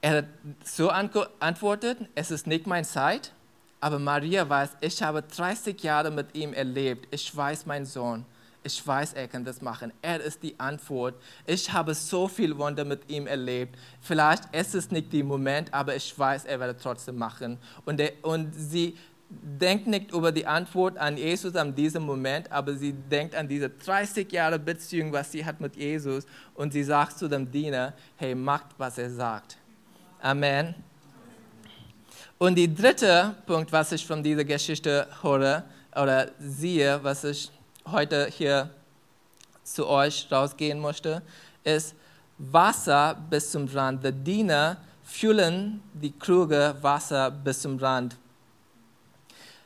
er 0.00 0.18
hat 0.18 0.26
so 0.64 0.88
antwortet, 0.88 1.98
es 2.14 2.30
ist 2.30 2.46
nicht 2.46 2.66
meine 2.66 2.86
Zeit, 2.86 3.32
aber 3.80 3.98
Maria 3.98 4.48
weiß, 4.48 4.70
ich 4.80 5.02
habe 5.02 5.22
30 5.22 5.82
Jahre 5.82 6.10
mit 6.10 6.34
ihm 6.34 6.52
erlebt. 6.52 7.08
Ich 7.10 7.34
weiß, 7.34 7.64
mein 7.66 7.86
Sohn, 7.86 8.26
ich 8.62 8.86
weiß, 8.86 9.14
er 9.14 9.26
kann 9.26 9.44
das 9.44 9.62
machen. 9.62 9.90
Er 10.02 10.20
ist 10.20 10.42
die 10.42 10.58
Antwort. 10.60 11.14
Ich 11.46 11.72
habe 11.72 11.94
so 11.94 12.28
viel 12.28 12.56
Wunder 12.58 12.84
mit 12.84 13.10
ihm 13.10 13.26
erlebt. 13.26 13.78
Vielleicht 14.02 14.54
ist 14.54 14.74
es 14.74 14.90
nicht 14.90 15.12
der 15.12 15.24
Moment, 15.24 15.72
aber 15.72 15.96
ich 15.96 16.18
weiß, 16.18 16.44
er 16.44 16.60
wird 16.60 16.82
trotzdem 16.82 17.16
machen. 17.16 17.56
Und, 17.86 18.00
er, 18.00 18.12
und 18.22 18.52
sie 18.54 18.98
denkt 19.30 19.86
nicht 19.86 20.12
über 20.12 20.30
die 20.30 20.46
Antwort 20.46 20.98
an 20.98 21.16
Jesus 21.16 21.56
an 21.56 21.74
diesem 21.74 22.02
Moment, 22.02 22.52
aber 22.52 22.74
sie 22.74 22.92
denkt 22.92 23.34
an 23.34 23.48
diese 23.48 23.70
30 23.70 24.30
Jahre 24.30 24.58
Beziehung, 24.58 25.10
was 25.12 25.32
sie 25.32 25.42
hat 25.42 25.58
mit 25.60 25.76
Jesus. 25.76 26.26
Und 26.54 26.74
sie 26.74 26.84
sagt 26.84 27.18
zu 27.18 27.28
dem 27.28 27.50
Diener, 27.50 27.94
hey, 28.16 28.34
macht, 28.34 28.66
was 28.76 28.98
er 28.98 29.08
sagt. 29.08 29.56
Amen. 30.20 30.74
Und 32.42 32.56
der 32.56 32.68
dritte 32.68 33.34
Punkt, 33.44 33.70
was 33.70 33.92
ich 33.92 34.06
von 34.06 34.22
dieser 34.22 34.44
Geschichte 34.44 35.06
höre 35.20 35.62
oder 35.94 36.30
sehe, 36.38 36.98
was 37.04 37.22
ich 37.24 37.50
heute 37.84 38.28
hier 38.28 38.70
zu 39.62 39.86
euch 39.86 40.26
rausgehen 40.32 40.80
möchte, 40.80 41.20
ist 41.64 41.94
Wasser 42.38 43.14
bis 43.28 43.50
zum 43.50 43.66
Rand. 43.66 44.02
Die 44.02 44.12
Diener 44.12 44.78
füllen 45.02 45.82
die 45.92 46.18
Krüge 46.18 46.74
Wasser 46.80 47.30
bis 47.30 47.60
zum 47.60 47.76
Rand. 47.76 48.16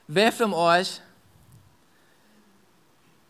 Wer 0.08 0.32
von 0.32 0.52
euch 0.52 1.00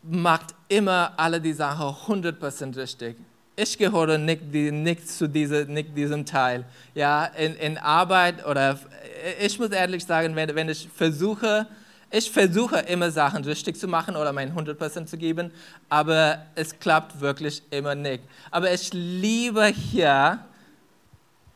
macht 0.01 0.55
immer 0.69 1.13
alle 1.17 1.39
die 1.39 1.53
Sachen 1.53 2.23
100% 2.23 2.75
richtig? 2.75 3.15
Ich 3.55 3.77
gehöre 3.77 4.17
nicht, 4.17 4.51
nicht 4.53 5.09
zu 5.09 5.27
diese, 5.27 5.65
nicht 5.65 5.95
diesem 5.95 6.25
Teil. 6.25 6.65
Ja, 6.93 7.25
in, 7.25 7.55
in 7.55 7.77
Arbeit 7.77 8.45
oder 8.45 8.79
ich 9.39 9.57
muss 9.59 9.69
ehrlich 9.69 10.05
sagen, 10.05 10.35
wenn, 10.35 10.53
wenn 10.55 10.69
ich 10.69 10.89
versuche, 10.93 11.67
ich 12.11 12.29
versuche 12.29 12.79
immer 12.79 13.11
Sachen 13.11 13.43
richtig 13.43 13.77
zu 13.77 13.87
machen 13.87 14.15
oder 14.15 14.33
mein 14.33 14.55
100% 14.55 15.05
zu 15.05 15.17
geben, 15.17 15.51
aber 15.89 16.45
es 16.55 16.77
klappt 16.77 17.19
wirklich 17.19 17.63
immer 17.71 17.95
nicht. 17.95 18.23
Aber 18.51 18.71
ich 18.71 18.93
liebe 18.93 19.65
hier, 19.65 20.39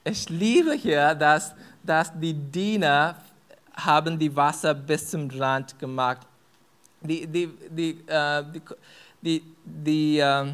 ich 0.03 0.29
liebe 0.29 0.73
hier, 0.73 1.15
dass, 1.15 1.53
dass 1.83 2.11
die 2.17 2.33
Diener 2.33 3.15
haben 3.75 4.17
die 4.17 4.33
Wasser 4.35 4.73
bis 4.73 5.09
zum 5.09 5.29
Rand 5.29 5.77
gemacht. 5.79 6.25
Die, 7.01 7.25
die, 7.27 7.49
die, 7.69 7.89
äh, 8.07 8.43
die, 8.51 8.61
die, 9.21 9.43
die 9.63 10.19
äh, 10.19 10.47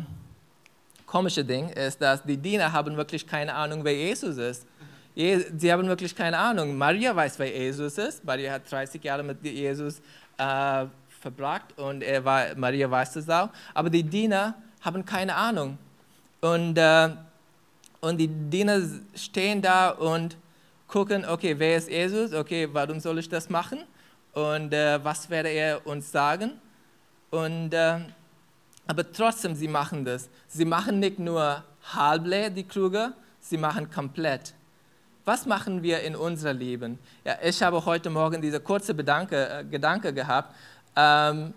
komische 1.15 1.45
Ding 1.45 1.69
ist, 1.69 2.01
dass 2.01 2.21
die 2.23 2.35
Diener 2.35 2.69
haben 2.73 2.97
wirklich 2.97 3.25
keine 3.25 3.53
Ahnung, 3.53 3.85
wer 3.85 3.95
Jesus 3.95 4.35
ist. 4.35 4.67
Sie 5.15 5.71
haben 5.71 5.87
wirklich 5.87 6.13
keine 6.13 6.37
Ahnung. 6.37 6.77
Maria 6.77 7.15
weiß, 7.15 7.39
wer 7.39 7.47
Jesus 7.47 7.97
ist. 7.97 8.25
Maria 8.25 8.51
hat 8.51 8.69
30 8.69 9.01
Jahre 9.01 9.23
mit 9.23 9.41
Jesus 9.41 10.01
äh, 10.37 10.85
verbracht 11.21 11.67
und 11.77 12.03
war, 12.25 12.53
Maria 12.57 12.91
weiß 12.91 13.15
es 13.15 13.29
auch. 13.29 13.47
Aber 13.73 13.89
die 13.89 14.03
Diener 14.03 14.55
haben 14.81 15.05
keine 15.05 15.33
Ahnung. 15.33 15.77
Und, 16.41 16.77
äh, 16.77 17.09
und 18.01 18.17
die 18.17 18.27
Diener 18.27 18.81
stehen 19.15 19.61
da 19.61 19.91
und 19.91 20.35
gucken, 20.85 21.23
okay, 21.23 21.55
wer 21.57 21.77
ist 21.77 21.89
Jesus? 21.89 22.33
Okay, 22.33 22.67
warum 22.69 22.99
soll 22.99 23.19
ich 23.19 23.29
das 23.29 23.49
machen? 23.49 23.79
Und 24.33 24.73
äh, 24.73 25.01
was 25.01 25.29
werde 25.29 25.47
er 25.47 25.87
uns 25.87 26.11
sagen? 26.11 26.59
Und 27.31 27.73
äh, 27.73 27.99
aber 28.87 29.11
trotzdem, 29.11 29.55
sie 29.55 29.67
machen 29.67 30.05
das. 30.05 30.29
Sie 30.47 30.65
machen 30.65 30.99
nicht 30.99 31.19
nur 31.19 31.63
halb 31.93 32.25
die 32.55 32.67
Krüge, 32.67 33.13
sie 33.39 33.57
machen 33.57 33.89
komplett. 33.89 34.53
Was 35.25 35.47
machen 35.47 35.81
wir 35.81 36.01
in 36.01 36.15
unserem 36.15 36.59
Leben? 36.59 36.99
Ja, 37.23 37.37
ich 37.43 37.61
habe 37.63 37.83
heute 37.83 38.11
Morgen 38.11 38.41
diese 38.41 38.59
kurze 38.59 38.93
Bedanke, 38.93 39.49
äh, 39.49 39.63
Gedanke 39.63 40.13
gehabt 40.13 40.53
ähm, 40.95 41.51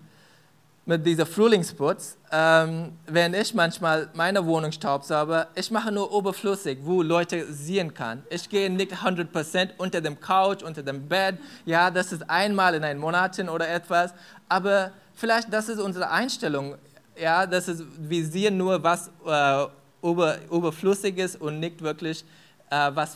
mit 0.87 1.05
dieser 1.05 1.27
Frühlingsputz. 1.27 2.17
Ähm, 2.31 2.93
wenn 3.05 3.35
ich 3.35 3.53
manchmal 3.53 4.09
meine 4.15 4.43
Wohnung 4.43 4.71
staubsauge, 4.71 5.45
ich 5.53 5.69
mache 5.69 5.91
nur 5.91 6.11
oberflüssig, 6.11 6.79
wo 6.81 7.03
Leute 7.03 7.45
sehen 7.53 7.93
kann. 7.93 8.23
Ich 8.31 8.49
gehe 8.49 8.71
nicht 8.71 8.91
100% 8.91 9.69
unter 9.77 10.01
dem 10.01 10.19
Couch, 10.19 10.63
unter 10.63 10.81
dem 10.81 11.07
Bett. 11.07 11.37
Ja, 11.65 11.91
das 11.91 12.11
ist 12.11 12.27
einmal 12.27 12.73
in 12.73 12.83
einem 12.83 12.99
Monat 12.99 13.37
oder 13.37 13.69
etwas. 13.69 14.15
Aber 14.47 14.89
vielleicht 15.13 15.53
das 15.53 15.69
ist 15.69 15.79
unsere 15.79 16.09
Einstellung 16.09 16.75
ja, 17.19 17.45
das 17.45 17.67
ist, 17.67 17.83
wir 17.97 18.25
sehen 18.25 18.57
nur, 18.57 18.81
was 18.81 19.09
äh, 19.25 19.65
über, 20.01 20.37
überflüssig 20.49 21.17
ist 21.17 21.39
und 21.41 21.59
nicht 21.59 21.81
wirklich, 21.81 22.23
äh, 22.69 22.91
was 22.93 23.15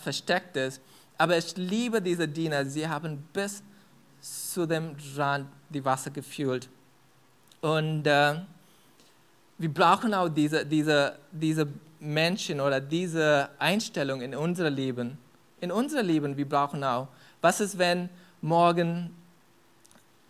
ist. 0.56 0.80
Aber 1.16 1.36
ich 1.38 1.56
liebe 1.56 2.02
diese 2.02 2.26
Diener, 2.26 2.64
sie 2.64 2.86
haben 2.86 3.24
bis 3.32 3.62
zu 4.20 4.66
dem 4.66 4.96
Rand 5.16 5.48
die 5.68 5.84
Wasser 5.84 6.10
gefüllt. 6.10 6.68
Und 7.60 8.06
äh, 8.06 8.34
wir 9.58 9.72
brauchen 9.72 10.12
auch 10.12 10.28
diese, 10.28 10.66
diese, 10.66 11.16
diese 11.30 11.66
Menschen 12.00 12.60
oder 12.60 12.80
diese 12.80 13.48
Einstellung 13.58 14.20
in 14.20 14.34
unser 14.34 14.68
Leben. 14.70 15.16
In 15.60 15.70
unser 15.70 16.02
Leben, 16.02 16.36
wir 16.36 16.48
brauchen 16.48 16.84
auch. 16.84 17.08
Was 17.40 17.60
ist, 17.60 17.78
wenn 17.78 18.08
morgen, 18.42 19.14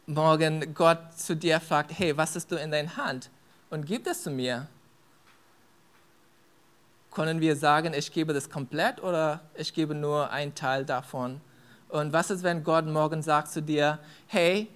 morgen 0.06 0.74
Gott 0.74 1.16
zu 1.16 1.34
dir 1.34 1.58
fragt, 1.60 1.98
hey, 1.98 2.16
was 2.16 2.36
hast 2.36 2.50
du 2.52 2.56
in 2.56 2.70
deiner 2.70 2.96
Hand? 2.96 3.30
Und 3.74 3.84
gib 3.86 4.06
es 4.06 4.22
zu 4.22 4.30
mir. 4.30 4.68
Können 7.10 7.40
wir 7.40 7.56
sagen, 7.56 7.92
ich 7.92 8.12
gebe 8.12 8.32
das 8.32 8.48
komplett 8.48 9.02
oder 9.02 9.40
ich 9.56 9.74
gebe 9.74 9.96
nur 9.96 10.30
einen 10.30 10.54
Teil 10.54 10.84
davon? 10.84 11.40
Und 11.88 12.12
was 12.12 12.30
ist, 12.30 12.44
wenn 12.44 12.62
Gott 12.62 12.86
morgen 12.86 13.20
sagt 13.20 13.48
zu 13.48 13.60
dir, 13.60 13.98
hey, 14.28 14.68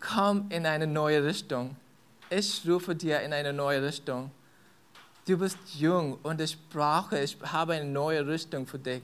komm 0.00 0.46
in 0.48 0.66
eine 0.66 0.88
neue 0.88 1.24
Richtung. 1.24 1.76
Ich 2.30 2.62
rufe 2.66 2.96
dir 2.96 3.20
in 3.20 3.32
eine 3.32 3.52
neue 3.52 3.80
Richtung. 3.80 4.32
Du 5.28 5.38
bist 5.38 5.58
jung 5.78 6.18
und 6.24 6.40
ich 6.40 6.58
brauche, 6.68 7.20
ich 7.20 7.38
habe 7.44 7.74
eine 7.74 7.84
neue 7.84 8.26
Richtung 8.26 8.66
für 8.66 8.80
dich. 8.80 9.02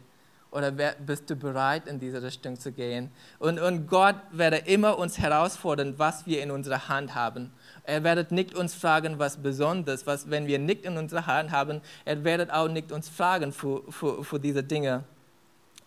Oder 0.51 0.73
bist 0.73 1.31
du 1.31 1.37
bereit, 1.37 1.87
in 1.87 2.01
diese 2.01 2.23
Richtung 2.23 2.59
zu 2.59 2.73
gehen? 2.73 3.11
Und, 3.39 3.61
und 3.61 3.87
Gott 3.87 4.17
werde 4.33 4.57
immer 4.57 4.99
uns 4.99 5.19
herausfordern, 5.19 5.95
was 5.99 6.27
wir 6.27 6.43
in 6.43 6.51
unserer 6.51 6.89
Hand 6.89 7.15
haben. 7.15 7.53
Er 7.89 8.05
wird 8.05 8.33
nicht 8.33 8.55
uns 8.55 8.75
fragen, 8.75 9.19
was 9.19 9.39
Besonderes, 9.39 10.07
was, 10.07 10.29
wenn 10.29 10.47
wir 10.47 10.59
nicht 10.59 10.85
in 10.85 10.99
unserer 10.99 11.25
Hand 11.25 11.51
haben, 11.51 11.81
er 12.05 12.23
wird 12.23 12.53
auch 12.53 12.69
nicht 12.69 12.93
uns 12.93 13.09
fragen 13.09 13.51
für, 13.51 13.83
für, 13.91 14.23
für 14.23 14.39
diese 14.39 14.63
Dinge. 14.63 15.05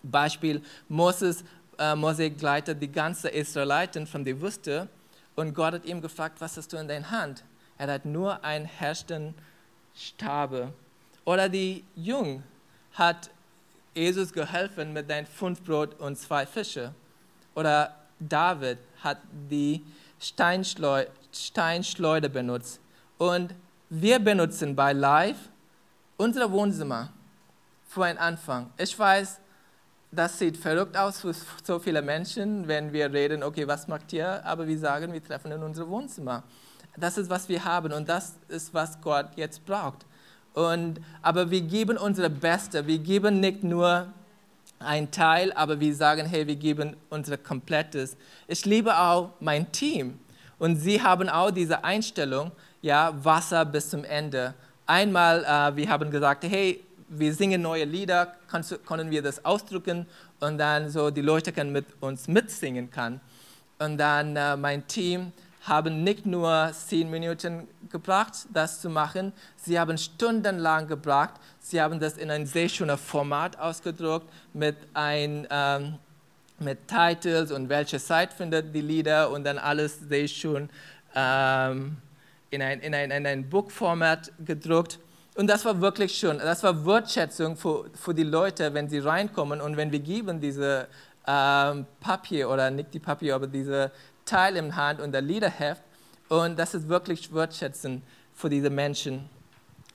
Beispiel, 0.01 0.63
Moses, 0.89 1.43
äh, 1.77 1.93
Mose 1.93 2.31
gleitet 2.31 2.81
die 2.81 2.91
ganze 2.91 3.29
Israeliten 3.29 4.07
von 4.07 4.25
der 4.25 4.41
Wüste 4.41 4.89
und 5.35 5.53
Gott 5.53 5.75
hat 5.75 5.85
ihm 5.85 6.01
gefragt, 6.01 6.41
was 6.41 6.57
hast 6.57 6.73
du 6.73 6.77
in 6.77 6.87
deiner 6.87 7.11
Hand? 7.11 7.43
Er 7.77 7.93
hat 7.93 8.03
nur 8.03 8.43
einen 8.43 8.65
herrschenden 8.65 9.35
Stabe. 9.95 10.73
Oder 11.23 11.49
die 11.49 11.83
Jung 11.95 12.41
hat 12.93 13.29
Jesus 13.93 14.33
geholfen 14.33 14.91
mit 14.91 15.07
deinen 15.07 15.27
fünf 15.27 15.61
Brot 15.61 15.99
und 15.99 16.17
zwei 16.17 16.47
Fische. 16.47 16.95
Oder 17.53 17.95
David 18.19 18.79
hat 19.03 19.19
die 19.51 19.83
Steinschleu 20.21 21.05
Steinschleuder 21.33 22.29
benutzt. 22.29 22.79
Und 23.17 23.55
wir 23.89 24.19
benutzen 24.19 24.75
bei 24.75 24.93
Live 24.93 25.37
unser 26.17 26.51
Wohnzimmer 26.51 27.09
für 27.87 28.05
einen 28.05 28.19
Anfang. 28.19 28.69
Ich 28.77 28.97
weiß, 28.97 29.39
das 30.11 30.37
sieht 30.37 30.57
verrückt 30.57 30.95
aus 30.97 31.21
für 31.21 31.33
so 31.63 31.79
viele 31.79 32.01
Menschen, 32.01 32.67
wenn 32.67 32.93
wir 32.93 33.11
reden, 33.11 33.43
okay, 33.43 33.67
was 33.67 33.87
macht 33.87 34.11
ihr? 34.13 34.45
Aber 34.45 34.67
wir 34.67 34.77
sagen, 34.77 35.11
wir 35.13 35.23
treffen 35.23 35.51
in 35.51 35.63
unser 35.63 35.87
Wohnzimmer. 35.87 36.43
Das 36.97 37.17
ist, 37.17 37.29
was 37.29 37.47
wir 37.47 37.63
haben 37.63 37.93
und 37.93 38.09
das 38.09 38.35
ist, 38.49 38.73
was 38.73 38.99
Gott 39.01 39.27
jetzt 39.37 39.65
braucht. 39.65 40.05
Und, 40.53 40.99
aber 41.21 41.49
wir 41.49 41.61
geben 41.61 41.97
unsere 41.97 42.29
Beste. 42.29 42.85
Wir 42.85 42.99
geben 42.99 43.39
nicht 43.39 43.63
nur 43.63 44.07
ein 44.81 45.11
Teil, 45.11 45.53
aber 45.53 45.79
wir 45.79 45.95
sagen, 45.95 46.25
hey, 46.25 46.45
wir 46.47 46.55
geben 46.55 46.95
unser 47.09 47.37
Komplettes. 47.37 48.17
Ich 48.47 48.65
liebe 48.65 48.97
auch 48.97 49.31
mein 49.39 49.71
Team. 49.71 50.19
Und 50.59 50.75
sie 50.77 51.01
haben 51.01 51.29
auch 51.29 51.51
diese 51.51 51.83
Einstellung, 51.83 52.51
ja, 52.81 53.13
Wasser 53.23 53.65
bis 53.65 53.89
zum 53.89 54.03
Ende. 54.03 54.53
Einmal, 54.85 55.43
äh, 55.43 55.75
wir 55.75 55.89
haben 55.89 56.11
gesagt, 56.11 56.43
hey, 56.43 56.83
wir 57.07 57.33
singen 57.33 57.61
neue 57.61 57.85
Lieder, 57.85 58.35
kannst, 58.47 58.85
können 58.85 59.11
wir 59.11 59.21
das 59.21 59.43
ausdrücken 59.43 60.05
und 60.39 60.57
dann 60.57 60.89
so 60.89 61.11
die 61.11 61.21
Leute 61.21 61.51
können 61.51 61.71
mit 61.71 61.85
uns 61.99 62.27
mitsingen 62.27 62.89
kann. 62.89 63.19
Und 63.79 63.97
dann 63.97 64.35
äh, 64.35 64.55
mein 64.55 64.87
Team 64.87 65.31
haben 65.61 66.03
nicht 66.03 66.25
nur 66.25 66.71
zehn 66.73 67.09
Minuten 67.09 67.67
gebracht, 67.89 68.33
das 68.51 68.81
zu 68.81 68.89
machen, 68.89 69.31
sie 69.55 69.79
haben 69.79 69.97
stundenlang 69.97 70.87
gebracht. 70.87 71.35
Sie 71.59 71.79
haben 71.79 71.99
das 71.99 72.17
in 72.17 72.31
ein 72.31 72.47
sehr 72.47 72.67
schönes 72.67 72.99
Format 72.99 73.59
ausgedruckt 73.59 74.27
mit 74.53 74.75
ein 74.93 75.47
ähm, 75.51 75.99
mit 76.61 76.87
Titles 76.87 77.51
und 77.51 77.69
welche 77.69 77.99
Zeit 77.99 78.33
findet 78.33 78.73
die 78.73 78.81
Lieder 78.81 79.31
und 79.31 79.43
dann 79.43 79.57
alles 79.57 79.99
sehr 79.99 80.27
schön 80.27 80.69
ähm, 81.15 81.97
in 82.49 82.61
ein, 82.61 82.79
in 82.79 82.93
ein, 82.93 83.11
in 83.11 83.25
ein 83.25 83.49
Bookformat 83.49 84.31
gedruckt. 84.45 84.99
Und 85.35 85.47
das 85.47 85.65
war 85.65 85.79
wirklich 85.79 86.13
schön. 86.13 86.37
Das 86.39 86.61
war 86.63 86.85
Wertschätzung 86.85 87.55
für, 87.55 87.85
für 87.95 88.13
die 88.13 88.23
Leute, 88.23 88.73
wenn 88.73 88.89
sie 88.89 88.99
reinkommen 88.99 89.61
und 89.61 89.77
wenn 89.77 89.91
wir 89.91 89.99
geben 89.99 90.39
diese 90.39 90.87
ähm, 91.25 91.85
Papier 91.99 92.49
oder 92.49 92.69
nicht 92.69 92.93
die 92.93 92.99
Papier, 92.99 93.35
aber 93.35 93.47
diese 93.47 93.91
Teil 94.25 94.55
im 94.55 94.75
Hand 94.75 94.99
und 94.99 95.11
der 95.11 95.21
Liederheft. 95.21 95.83
Und 96.29 96.57
das 96.57 96.73
ist 96.73 96.87
wirklich 96.87 97.33
Wertschätzung 97.33 98.01
für 98.33 98.49
diese 98.49 98.69
Menschen. 98.69 99.29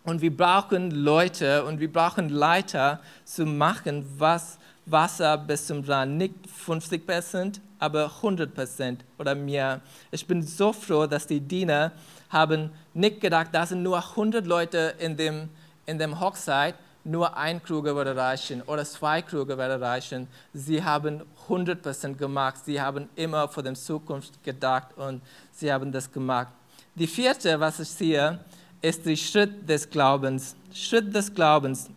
Und 0.04 0.20
wir 0.20 0.34
brauchen 0.36 0.90
Leute 0.90 1.64
und 1.64 1.80
wir 1.80 1.92
brauchen 1.92 2.28
Leiter 2.28 3.00
zu 3.24 3.44
machen, 3.44 4.06
was 4.18 4.58
Wasser 4.86 5.36
bis 5.36 5.66
zum 5.66 5.82
Rand 5.82 6.16
nicht 6.16 6.34
50 6.48 7.04
Prozent, 7.04 7.60
aber 7.80 8.04
100 8.04 8.54
Prozent 8.54 9.04
oder 9.18 9.34
mehr. 9.34 9.80
Ich 10.12 10.24
bin 10.26 10.42
so 10.42 10.72
froh, 10.72 11.06
dass 11.06 11.26
die 11.26 11.40
Diener 11.40 11.90
haben 12.30 12.70
nicht 12.94 13.20
gedacht, 13.20 13.48
da 13.52 13.66
sind 13.66 13.82
nur 13.82 13.98
100 13.98 14.46
Leute 14.46 14.94
in 14.98 15.16
dem, 15.16 15.48
in 15.86 15.98
dem 15.98 16.20
Hochzeit, 16.20 16.76
nur 17.02 17.36
ein 17.36 17.62
Kruger 17.62 17.94
würde 17.94 18.16
reichen 18.16 18.62
oder 18.62 18.84
zwei 18.84 19.22
Kruger 19.22 19.58
würde 19.58 19.80
reichen. 19.80 20.28
Sie 20.52 20.82
haben 20.82 21.22
100 21.48 21.82
Prozent 21.82 22.18
gemacht. 22.18 22.56
Sie 22.64 22.80
haben 22.80 23.08
immer 23.16 23.48
vor 23.48 23.62
der 23.62 23.74
Zukunft 23.74 24.42
gedacht 24.42 24.96
und 24.96 25.22
sie 25.52 25.72
haben 25.72 25.90
das 25.92 26.10
gemacht. 26.10 26.52
Die 26.94 27.06
vierte, 27.06 27.58
was 27.60 27.80
ich 27.80 27.88
sehe, 27.88 28.38
ist 28.80 29.04
der 29.04 29.16
Schritt 29.16 29.68
des 29.68 29.88
Glaubens. 29.88 30.56
Schritt 30.72 31.14
des 31.14 31.32
Glaubens. 31.32 31.88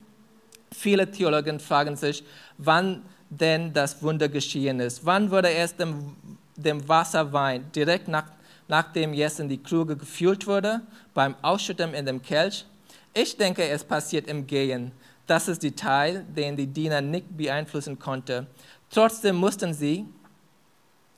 Viele 0.72 1.10
Theologen 1.10 1.60
fragen 1.60 1.96
sich, 1.96 2.24
wann 2.58 3.02
denn 3.30 3.74
das 3.74 4.02
Wunder 4.02 4.28
geschehen 4.28 4.80
ist. 4.80 5.06
Wann 5.06 5.30
wurde 5.30 5.50
erst 5.50 5.80
dem, 5.80 6.16
dem 6.56 6.88
Wasser 6.88 7.32
Wein? 7.32 7.72
Direkt 7.76 8.08
nach, 8.08 8.26
nachdem 8.68 9.14
jetzt 9.14 9.40
in 9.40 9.50
die 9.50 9.62
Kruge 9.62 9.96
gefüllt 9.96 10.48
wurde, 10.48 10.82
beim 11.14 11.36
Ausschütten 11.42 11.94
in 11.94 12.06
dem 12.06 12.22
Kelch? 12.22 12.66
Ich 13.14 13.38
denke, 13.38 13.68
es 13.68 13.84
passiert 13.84 14.28
im 14.28 14.46
Gehen. 14.46 14.92
Das 15.28 15.48
ist 15.48 15.62
der 15.62 15.76
Teil, 15.76 16.26
den 16.36 16.58
die 16.58 16.68
Diener 16.68 17.02
nicht 17.02 17.38
beeinflussen 17.38 18.00
konnten. 18.00 18.48
Trotzdem 18.90 19.36
mussten 19.36 19.74
sie, 19.74 20.06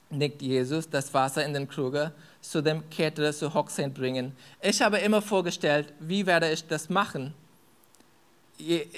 nicht 0.10 0.42
Jesus, 0.42 0.90
das 0.90 1.14
Wasser 1.14 1.46
in 1.46 1.54
den 1.54 1.68
Kruge 1.68 2.12
zu 2.42 2.62
dem 2.62 2.90
Ketter 2.90 3.32
zu 3.32 3.54
Hochzeit 3.54 3.94
bringen. 3.94 4.36
Ich 4.62 4.82
habe 4.82 4.98
immer 4.98 5.22
vorgestellt, 5.22 5.94
wie 6.00 6.26
werde 6.26 6.52
ich 6.52 6.66
das 6.68 6.90
machen? 6.90 7.34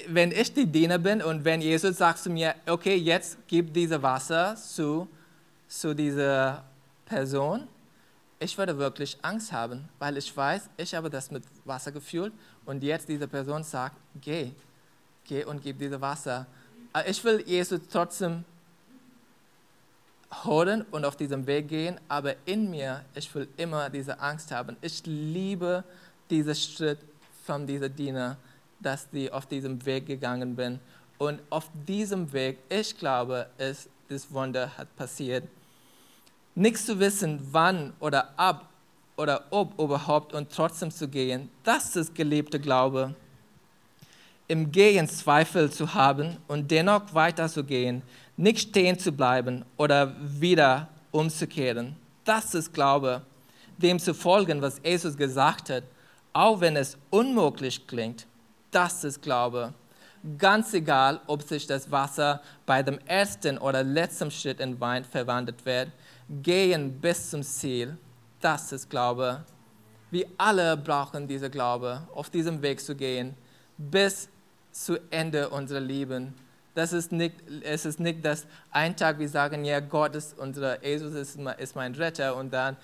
wenn 0.08 0.32
ich 0.32 0.52
die 0.52 0.66
Diener 0.66 0.98
bin 0.98 1.22
und 1.22 1.44
wenn 1.44 1.60
Jesus 1.60 1.96
sagt 1.96 2.18
zu 2.18 2.30
mir, 2.30 2.54
okay, 2.66 2.96
jetzt 2.96 3.38
gib 3.46 3.72
diese 3.72 4.02
Wasser 4.02 4.56
zu, 4.56 5.08
zu 5.68 5.94
dieser 5.94 6.64
Person, 7.06 7.66
ich 8.38 8.56
würde 8.58 8.76
wirklich 8.76 9.16
Angst 9.22 9.52
haben, 9.52 9.88
weil 9.98 10.16
ich 10.16 10.36
weiß, 10.36 10.68
ich 10.76 10.94
habe 10.94 11.08
das 11.08 11.30
mit 11.30 11.44
Wasser 11.64 11.92
gefüllt 11.92 12.32
und 12.66 12.82
jetzt 12.82 13.08
diese 13.08 13.26
Person 13.26 13.62
sagt, 13.62 13.96
geh, 14.20 14.50
geh 15.24 15.44
und 15.44 15.62
gib 15.62 15.78
diese 15.78 16.00
Wasser. 16.00 16.46
Ich 17.06 17.22
will 17.24 17.42
Jesus 17.46 17.80
trotzdem 17.90 18.44
holen 20.44 20.84
und 20.90 21.04
auf 21.04 21.16
diesem 21.16 21.46
Weg 21.46 21.68
gehen, 21.68 22.00
aber 22.08 22.34
in 22.46 22.70
mir, 22.70 23.04
ich 23.14 23.32
will 23.34 23.48
immer 23.56 23.90
diese 23.90 24.18
Angst 24.20 24.50
haben. 24.50 24.76
Ich 24.80 25.02
liebe 25.04 25.84
diesen 26.30 26.54
Schritt 26.54 26.98
von 27.44 27.66
dieser 27.66 27.88
Diener 27.88 28.36
dass 28.84 29.08
ich 29.12 29.32
auf 29.32 29.46
diesem 29.46 29.84
Weg 29.84 30.06
gegangen 30.06 30.54
bin. 30.54 30.78
Und 31.18 31.40
auf 31.50 31.70
diesem 31.86 32.32
Weg, 32.32 32.58
ich 32.68 32.96
glaube, 32.96 33.46
ist 33.58 33.88
das 34.08 34.30
Wunder 34.30 34.70
hat 34.76 34.94
passiert. 34.96 35.44
Nichts 36.54 36.86
zu 36.86 36.98
wissen, 37.00 37.40
wann 37.50 37.92
oder 37.98 38.38
ab 38.38 38.68
oder 39.16 39.44
ob 39.50 39.78
überhaupt 39.80 40.34
und 40.34 40.52
trotzdem 40.52 40.90
zu 40.90 41.08
gehen, 41.08 41.50
das 41.62 41.96
ist 41.96 42.14
gelebter 42.14 42.58
Glaube. 42.58 43.14
Im 44.46 44.70
Gehen 44.70 45.08
Zweifel 45.08 45.70
zu 45.70 45.94
haben 45.94 46.36
und 46.48 46.70
dennoch 46.70 47.14
weiterzugehen, 47.14 48.02
nicht 48.36 48.70
stehen 48.70 48.98
zu 48.98 49.12
bleiben 49.12 49.64
oder 49.76 50.14
wieder 50.20 50.88
umzukehren, 51.10 51.96
das 52.24 52.54
ist 52.54 52.72
Glaube. 52.72 53.22
Dem 53.78 53.98
zu 53.98 54.14
folgen, 54.14 54.62
was 54.62 54.80
Jesus 54.84 55.16
gesagt 55.16 55.70
hat, 55.70 55.84
auch 56.32 56.60
wenn 56.60 56.76
es 56.76 56.96
unmöglich 57.10 57.86
klingt, 57.86 58.26
das 58.70 59.04
ist 59.04 59.22
Glaube. 59.22 59.72
Ganz 60.38 60.72
egal, 60.74 61.20
ob 61.26 61.42
sich 61.42 61.66
das 61.66 61.90
Wasser 61.90 62.40
bei 62.66 62.82
dem 62.82 62.98
ersten 63.06 63.58
oder 63.58 63.82
letzten 63.82 64.30
Schritt 64.30 64.58
in 64.58 64.80
Wein 64.80 65.04
verwandelt 65.04 65.64
wird, 65.66 65.90
gehen 66.42 66.98
bis 67.00 67.30
zum 67.30 67.42
Ziel, 67.42 67.96
das 68.40 68.72
ist 68.72 68.88
Glaube. 68.88 69.44
Wir 70.10 70.26
alle 70.38 70.76
brauchen 70.76 71.28
diese 71.28 71.50
Glaube, 71.50 72.06
auf 72.14 72.30
diesem 72.30 72.62
Weg 72.62 72.80
zu 72.80 72.94
gehen, 72.94 73.34
bis 73.76 74.28
zu 74.72 74.98
Ende 75.10 75.48
unserer 75.50 75.80
Leben. 75.80 76.34
Das 76.74 76.92
ist 76.92 77.12
nicht, 77.12 77.36
es 77.62 77.84
ist 77.84 78.00
nicht, 78.00 78.24
dass 78.24 78.46
ein 78.70 78.96
Tag 78.96 79.18
wir 79.18 79.28
sagen, 79.28 79.64
ja, 79.64 79.80
Gott 79.80 80.16
ist 80.16 80.38
unser, 80.38 80.84
Jesus 80.84 81.14
ist, 81.14 81.38
ist 81.58 81.76
mein 81.76 81.94
Retter 81.94 82.34
und 82.36 82.52
dann 82.52 82.76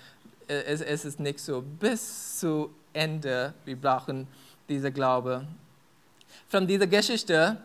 äh, 0.47 0.63
es, 0.63 0.81
es 0.81 1.05
ist 1.05 1.19
nicht 1.19 1.39
so. 1.39 1.61
Bis 1.61 2.39
zu 2.39 2.69
Ende, 2.93 3.53
wir 3.65 3.75
brauchen 3.75 4.27
diese 4.69 4.91
Glaube 4.91 5.45
von 6.51 6.67
dieser 6.67 6.85
Geschichte, 6.85 7.55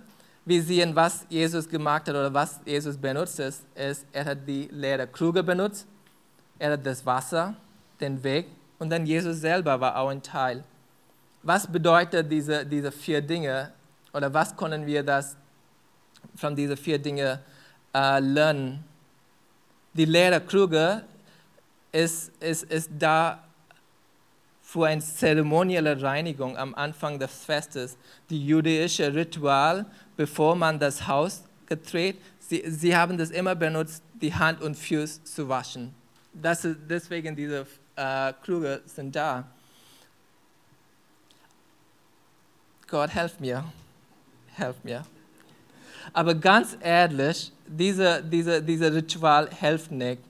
wir 0.45 0.62
sehen, 0.62 0.95
was 0.95 1.27
Jesus 1.29 1.69
gemacht 1.69 2.03
hat 2.07 2.15
oder 2.15 2.33
was 2.33 2.61
Jesus 2.65 2.97
benutzt 2.97 3.41
ist, 3.41 3.65
ist, 3.75 4.07
er 4.12 4.25
hat 4.27 4.39
die 4.47 4.69
leere 4.71 5.09
Krüge 5.09 5.43
benutzt, 5.43 5.89
er 6.57 6.71
hat 6.71 6.87
das 6.87 7.05
Wasser, 7.05 7.57
den 8.01 8.23
Weg 8.23 8.47
und 8.79 8.89
dann 8.91 9.05
Jesus 9.05 9.39
selber 9.39 9.81
war 9.81 9.97
auch 9.97 10.09
ein 10.09 10.23
Teil. 10.23 10.62
Was 11.43 11.67
bedeutet 11.67 12.31
diese, 12.31 12.65
diese 12.65 12.93
vier 12.93 13.21
Dinge 13.21 13.73
oder 14.12 14.33
was 14.33 14.57
können 14.57 14.87
wir 14.87 15.03
das 15.03 15.37
von 16.35 16.57
diesen 16.57 16.77
vier 16.77 16.99
Dingen 16.99 17.39
äh, 17.95 18.21
lernen? 18.21 18.85
Die 19.95 20.05
leere 20.05 20.41
Krüge 20.41 21.05
ist, 21.93 22.31
ist, 22.41 22.65
ist 22.65 22.91
da 22.99 23.43
für 24.62 24.87
eine 24.87 25.01
zeremonielle 25.01 26.03
Reinigung 26.03 26.57
am 26.57 26.75
Anfang 26.75 27.19
des 27.19 27.45
Festes, 27.45 27.97
die 28.29 28.45
jüdische 28.45 29.15
Ritual, 29.15 29.87
bevor 30.17 30.57
man 30.57 30.79
das 30.79 31.07
Haus 31.07 31.45
gedreht. 31.67 32.21
Sie, 32.39 32.62
sie 32.67 32.95
haben 32.97 33.17
das 33.17 33.31
immer 33.31 33.55
benutzt, 33.55 34.03
die 34.21 34.35
Hand 34.35 34.61
und 34.61 34.77
Füße 34.77 35.25
zu 35.25 35.49
waschen. 35.49 35.95
Das 36.33 36.65
ist, 36.65 36.79
deswegen 36.89 37.35
diese 37.35 37.67
äh, 37.95 38.33
Krüge 38.43 38.83
sind 38.85 39.15
da. 39.15 39.45
Gott, 42.89 43.11
helf 43.11 43.41
mir, 43.41 43.65
helf 44.55 44.77
mir. 44.85 45.05
Aber 46.12 46.35
ganz 46.35 46.77
ehrlich, 46.81 47.53
diese, 47.66 48.23
diese, 48.23 48.62
diese 48.62 48.92
Ritual 48.92 49.49
hilft 49.51 49.90
nicht. 49.90 50.21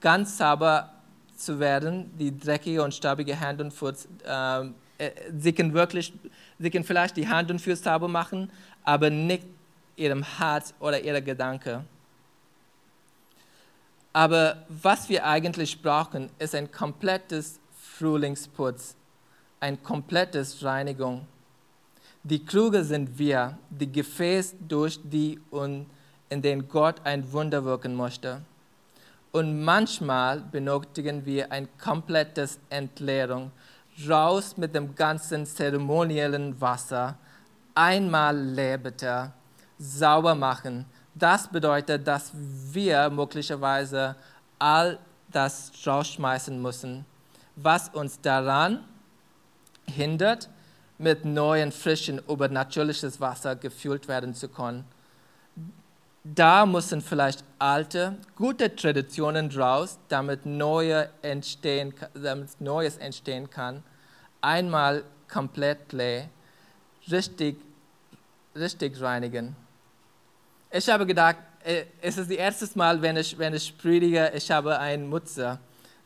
Ganz 0.00 0.36
sauber 0.36 0.90
zu 1.36 1.58
werden, 1.58 2.10
die 2.18 2.36
dreckige 2.36 2.82
und 2.82 2.94
staubige 2.94 3.38
Hand 3.38 3.60
und 3.60 3.72
Fuß, 3.72 4.08
äh, 4.26 5.10
sie 5.38 5.52
können 5.52 5.72
wirklich, 5.72 6.12
sie 6.58 6.70
können 6.70 6.84
vielleicht 6.84 7.16
die 7.16 7.26
Hand 7.26 7.50
und 7.50 7.60
Fuß 7.60 7.82
sauber 7.82 8.08
machen, 8.08 8.50
aber 8.84 9.10
nicht 9.10 9.44
ihrem 9.96 10.22
Herz 10.22 10.74
oder 10.80 11.00
ihre 11.00 11.22
Gedanken. 11.22 11.84
Aber 14.12 14.64
was 14.68 15.08
wir 15.08 15.24
eigentlich 15.24 15.80
brauchen, 15.80 16.30
ist 16.38 16.54
ein 16.54 16.70
komplettes 16.70 17.60
Frühlingsputz, 17.78 18.96
ein 19.60 19.82
komplettes 19.82 20.62
Reinigung. 20.64 21.26
Die 22.22 22.44
Kluge 22.44 22.84
sind 22.84 23.18
wir, 23.18 23.56
die 23.70 23.90
Gefäß 23.90 24.56
durch 24.68 25.00
die 25.02 25.40
und 25.50 25.86
in 26.28 26.42
denen 26.42 26.68
Gott 26.68 26.96
ein 27.04 27.32
Wunder 27.32 27.64
wirken 27.64 27.94
möchte. 27.94 28.42
Und 29.32 29.64
manchmal 29.64 30.40
benötigen 30.40 31.24
wir 31.24 31.50
ein 31.50 31.68
komplettes 31.78 32.58
Entleerung. 32.68 33.50
Raus 34.08 34.56
mit 34.56 34.74
dem 34.74 34.94
ganzen 34.94 35.46
zeremoniellen 35.46 36.60
Wasser. 36.60 37.16
Einmal 37.74 38.36
lebete, 38.36 39.32
sauber 39.78 40.34
machen. 40.34 40.84
Das 41.14 41.48
bedeutet, 41.48 42.06
dass 42.06 42.32
wir 42.34 43.08
möglicherweise 43.08 44.14
all 44.58 44.98
das 45.30 45.72
rausschmeißen 45.86 46.60
müssen, 46.60 47.06
was 47.56 47.88
uns 47.88 48.20
daran 48.20 48.84
hindert, 49.86 50.50
mit 51.00 51.24
neuen, 51.24 51.72
frischen, 51.72 52.18
übernatürliches 52.28 53.20
Wasser 53.20 53.56
gefüllt 53.56 54.06
werden 54.06 54.34
zu 54.34 54.48
können. 54.48 54.84
da 56.22 56.66
müssen 56.66 57.00
vielleicht 57.00 57.42
alte, 57.58 58.18
gute 58.36 58.76
Traditionen 58.76 59.48
draus, 59.48 59.98
damit, 60.08 60.44
neue 60.44 61.08
entstehen, 61.22 61.94
damit 62.12 62.60
Neues 62.60 62.98
entstehen 62.98 63.48
kann, 63.48 63.82
einmal 64.42 65.02
komplett 65.32 65.94
richtig, 67.10 67.56
richtig 68.54 69.00
reinigen. 69.00 69.56
Ich 70.70 70.86
habe 70.90 71.06
gedacht, 71.06 71.38
äh, 71.64 71.84
es 72.02 72.18
ist 72.18 72.30
das 72.30 72.36
erste 72.36 72.78
Mal, 72.78 73.00
wenn 73.00 73.16
ich, 73.16 73.38
wenn 73.38 73.54
ich 73.54 73.76
predige, 73.78 74.30
ich 74.34 74.50
habe 74.50 74.78
einen 74.78 75.08
Mutzer. 75.08 75.58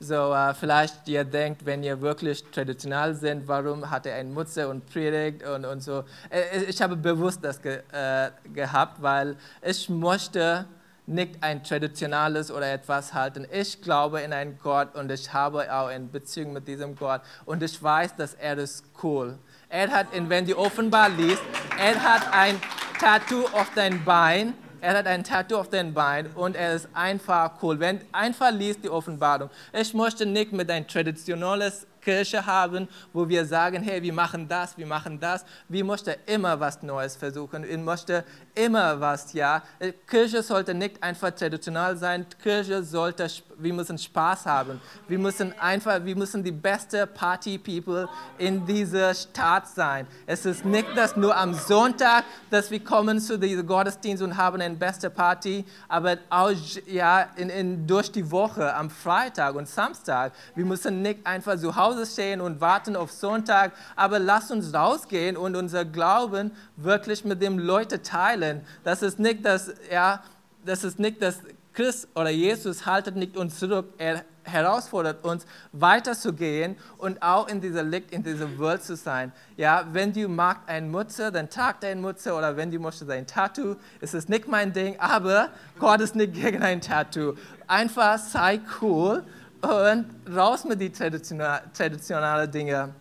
So, 0.07 0.35
uh, 0.35 0.53
vielleicht 0.53 1.09
ihr 1.09 1.25
denkt, 1.25 1.65
wenn 1.65 1.83
ihr 1.83 1.99
wirklich 1.99 2.45
traditionell 2.53 3.15
seid, 3.15 3.49
warum 3.49 3.91
hat 3.91 4.05
er 4.05 4.17
einen 4.17 4.35
Mutzer 4.35 4.69
und 4.69 4.85
predigt 4.85 5.43
und, 5.43 5.65
und 5.65 5.83
so. 5.83 6.05
Äh, 6.29 6.65
ich 6.69 6.83
habe 6.83 6.95
bewusst 6.95 7.43
das 7.43 7.63
ge, 7.63 7.81
äh, 7.91 8.31
gehabt, 8.53 9.01
weil 9.01 9.35
ich 9.63 9.89
möchte 9.89 10.67
nicht 11.07 11.43
ein 11.43 11.65
traditionelles 11.65 12.51
oder 12.51 12.71
etwas 12.71 13.15
halten. 13.15 13.47
Ich 13.51 13.81
glaube 13.81 14.21
in 14.21 14.35
einen 14.35 14.59
Gott 14.63 14.95
und 14.95 15.11
ich 15.11 15.33
habe 15.33 15.73
auch 15.73 15.87
eine 15.87 16.05
Beziehung 16.05 16.53
mit 16.53 16.69
diesem 16.69 16.97
Gott 16.97 17.23
und 17.47 17.63
ich 17.63 17.83
weiß, 17.83 18.15
dass 18.17 18.35
er 18.35 18.59
ist 18.59 18.85
cool. 19.03 19.39
Er 19.71 19.91
hat, 19.91 20.09
wenn 20.13 20.45
die 20.45 20.55
offenbar 20.55 21.09
liest, 21.09 21.43
er 21.79 22.03
hat 22.03 22.31
ein 22.31 22.61
Tattoo 23.01 23.47
auf 23.55 23.71
dein 23.75 24.05
Bein 24.05 24.53
er 24.85 24.99
hat 24.99 25.07
ein 25.07 25.25
Tattoo 25.25 25.57
auf 25.57 25.71
dem 25.71 25.95
Bein 25.95 26.27
und 26.35 26.57
er 26.57 26.75
ist 26.75 26.89
einfach 26.93 27.53
cool. 27.63 27.81
Wenn 27.81 28.03
einfach 28.13 28.53
liest 28.53 28.85
die 28.85 28.91
Offenbarung. 28.91 29.49
Ich 29.73 29.95
möchte 29.95 30.27
nicht 30.27 30.53
mit 30.53 30.71
ein 30.71 30.87
traditionelles 30.87 31.87
Kirche 32.03 32.45
haben, 32.45 32.87
wo 33.15 33.27
wir 33.27 33.47
sagen, 33.47 33.83
hey, 33.83 34.03
wir 34.03 34.13
machen 34.13 34.47
das, 34.47 34.77
wir 34.77 34.87
machen 34.87 35.19
das. 35.19 35.47
Wir 35.69 35.85
möchten 35.85 36.15
immer 36.27 36.61
was 36.61 36.83
Neues 36.83 37.17
versuchen. 37.17 37.67
Wir 37.67 37.79
möchten 37.79 38.23
immer 38.55 39.01
was, 39.01 39.33
ja. 39.33 39.63
Kirche 40.07 40.43
sollte 40.43 40.75
nicht 40.75 41.03
einfach 41.03 41.31
traditionell 41.31 41.97
sein. 41.97 42.27
Kirche 42.43 42.83
sollte, 42.83 43.27
wir 43.59 43.73
müssen 43.73 43.99
Spaß 43.99 44.47
haben. 44.47 44.81
Wir 45.09 45.19
müssen 45.19 45.53
einfach, 45.59 46.05
wir 46.05 46.17
müssen 46.17 46.43
die 46.43 46.53
beste 46.53 47.07
Party-People 47.07 48.09
in 48.39 48.65
dieser 48.67 49.15
Stadt 49.15 49.69
sein. 49.69 50.07
Es 50.27 50.45
ist 50.47 50.65
nicht, 50.65 50.97
dass 50.97 51.17
nur 51.17 51.37
am 51.37 51.55
Sonntag, 51.55 52.25
dass 52.51 52.71
wir 52.71 52.83
kommen 52.83 53.21
zu 53.21 53.39
diesem 53.39 53.67
Gottesdienst 53.67 54.23
und 54.23 54.37
haben 54.37 54.61
eine 54.61 54.75
beste 54.75 55.11
Party, 55.11 55.65
aber 55.89 56.19
auch, 56.31 56.51
ja, 56.87 57.29
in, 57.37 57.51
in, 57.51 57.87
durch 57.87 58.11
die 58.11 58.31
Woche, 58.31 58.75
am 58.75 58.91
Freitag 58.91 59.55
und 59.55 59.69
Samstag. 59.69 60.33
Wir 60.55 60.65
müssen 60.65 61.03
nicht 61.03 61.27
einfach 61.27 61.59
zu 61.59 61.75
Hause 61.75 62.07
stehen 62.07 62.41
und 62.41 62.61
warten 62.61 62.97
auf 62.97 63.11
Sonntag, 63.11 63.73
aber 63.97 64.19
lass 64.19 64.51
uns 64.51 64.73
rausgehen 64.75 65.37
und 65.37 65.57
unser 65.57 65.85
Glauben 65.85 66.53
wirklich 66.77 67.25
mit 67.25 67.41
den 67.43 67.59
Leuten 67.59 68.03
teilen. 68.03 68.63
Das 68.83 69.03
ist 69.03 69.19
nicht 69.19 69.45
das, 69.45 69.73
ja, 69.91 70.23
das 70.65 70.85
ist 70.85 70.99
nicht 70.99 71.23
das 71.23 71.39
Christ 71.75 72.09
oder 72.15 72.31
Jesus 72.31 72.87
haltet 72.87 73.17
nicht 73.17 73.37
uns 73.37 73.59
zurück. 73.59 73.93
Er 73.99 74.25
herausfordert 74.45 75.25
uns, 75.25 75.47
weiterzugehen 75.73 76.77
und 76.99 77.21
auch 77.23 77.49
in 77.49 77.61
dieser 77.61 77.83
Licht, 77.83 78.11
in 78.11 78.23
dieser 78.23 78.59
Welt 78.59 78.83
zu 78.83 78.97
sein. 78.97 79.33
Ja, 79.57 79.87
wenn 79.93 80.13
du 80.13 80.29
magst 80.29 80.69
ein 80.69 80.91
Mutzer, 80.91 81.31
dann 81.31 81.49
trag 81.51 81.81
dein 81.81 82.01
Mutzer 82.01 82.37
oder 82.37 82.57
wenn 82.57 82.71
du 82.71 82.79
möchtest 82.79 83.11
ein 83.11 83.27
Tattoo, 83.27 83.77
ist 84.01 84.15
es 84.15 84.29
nicht 84.29 84.47
mein 84.47 84.73
Ding, 84.73 84.99
aber 85.01 85.49
Gott 85.79 86.01
ist 86.01 86.15
nicht 86.15 86.35
gegen 86.35 86.63
ein 86.63 86.81
Tattoo. 86.81 87.35
Einfach 87.67 88.19
sei 88.19 88.61
cool 88.81 89.25
und 89.63 90.07
raus 90.35 90.65
mit 90.65 90.81
den 90.81 90.93
traditionellen 90.93 91.61
traditionelle 91.73 92.49
Dingen. 92.49 92.95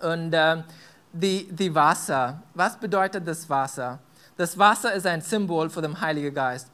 Und 0.00 0.32
äh, 0.34 0.62
die, 1.12 1.48
die 1.50 1.74
Wasser, 1.74 2.42
was 2.52 2.76
bedeutet 2.76 3.26
das 3.26 3.48
Wasser? 3.48 4.00
Das 4.36 4.58
Wasser 4.58 4.92
ist 4.92 5.06
ein 5.06 5.20
Symbol 5.20 5.70
für 5.70 5.80
den 5.80 5.98
Heiligen 6.00 6.34
Geist. 6.34 6.68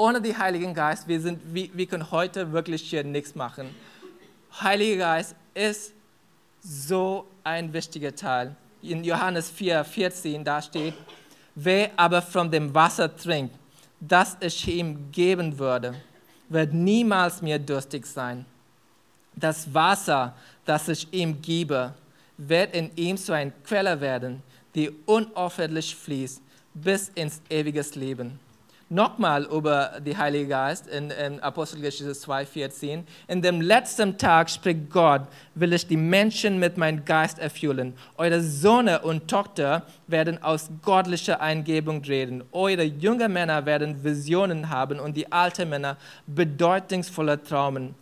Ohne 0.00 0.18
den 0.18 0.38
Heiligen 0.38 0.72
Geist, 0.72 1.06
wir, 1.06 1.20
sind, 1.20 1.42
wir, 1.52 1.68
wir 1.74 1.84
können 1.84 2.10
heute 2.10 2.50
wirklich 2.52 2.80
hier 2.88 3.04
nichts 3.04 3.34
machen. 3.34 3.68
Heiliger 4.58 4.96
Geist 4.96 5.34
ist 5.52 5.92
so 6.62 7.26
ein 7.44 7.70
wichtiger 7.70 8.14
Teil. 8.16 8.56
In 8.80 9.04
Johannes 9.04 9.50
4, 9.50 9.84
14, 9.84 10.42
da 10.42 10.62
steht, 10.62 10.94
wer 11.54 11.90
aber 11.96 12.22
von 12.22 12.50
dem 12.50 12.72
Wasser 12.74 13.14
trinkt, 13.14 13.54
das 14.00 14.38
ich 14.40 14.66
ihm 14.68 15.12
geben 15.12 15.58
würde, 15.58 15.92
wird 16.48 16.72
niemals 16.72 17.42
mehr 17.42 17.58
durstig 17.58 18.06
sein. 18.06 18.46
Das 19.36 19.74
Wasser, 19.74 20.34
das 20.64 20.88
ich 20.88 21.12
ihm 21.12 21.42
gebe, 21.42 21.92
wird 22.38 22.74
in 22.74 22.90
ihm 22.96 23.18
zu 23.18 23.34
einer 23.34 23.52
Quelle 23.64 24.00
werden, 24.00 24.42
die 24.74 24.90
unaufhörlich 25.04 25.94
fließt 25.94 26.40
bis 26.72 27.10
ins 27.10 27.42
ewige 27.50 27.84
Leben. 27.96 28.40
Nochmal 28.92 29.44
über 29.44 30.00
die 30.04 30.16
Heilige 30.16 30.48
Geist 30.48 30.86
in, 30.88 31.10
in 31.10 31.40
Apostelgeschichte 31.40 32.12
2,14. 32.12 33.04
In 33.28 33.40
dem 33.40 33.60
letzten 33.60 34.18
Tag 34.18 34.50
spricht 34.50 34.90
Gott, 34.90 35.22
will 35.54 35.72
ich 35.72 35.86
die 35.86 35.96
Menschen 35.96 36.58
mit 36.58 36.76
meinem 36.76 37.04
Geist 37.04 37.38
erfüllen. 37.38 37.94
Eure 38.18 38.42
Söhne 38.42 39.00
und 39.00 39.28
Tochter 39.28 39.84
werden 40.08 40.42
aus 40.42 40.68
göttlicher 40.84 41.40
Eingebung 41.40 42.02
reden. 42.02 42.44
Eure 42.52 42.82
jungen 42.82 43.32
Männer 43.32 43.64
werden 43.64 44.04
Visionen 44.04 44.68
haben 44.68 45.00
und 45.00 45.16
die 45.16 45.30
alten 45.30 45.70
Männer 45.70 45.96
bedeutungsvolle 46.26 47.42
Traumen 47.42 47.94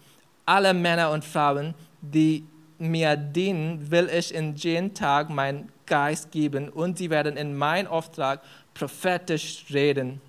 alle 0.48 0.72
Männer 0.72 1.10
und 1.10 1.24
Frauen, 1.24 1.74
die 2.00 2.42
mir 2.78 3.16
dienen, 3.16 3.90
will 3.90 4.08
ich 4.08 4.34
in 4.34 4.56
jeden 4.56 4.94
Tag 4.94 5.28
meinen 5.28 5.70
Geist 5.84 6.32
geben 6.32 6.70
und 6.70 6.96
sie 6.96 7.10
werden 7.10 7.36
in 7.36 7.54
meinem 7.54 7.86
Auftrag 7.86 8.40
prophetisch 8.72 9.66
reden. 9.70 10.22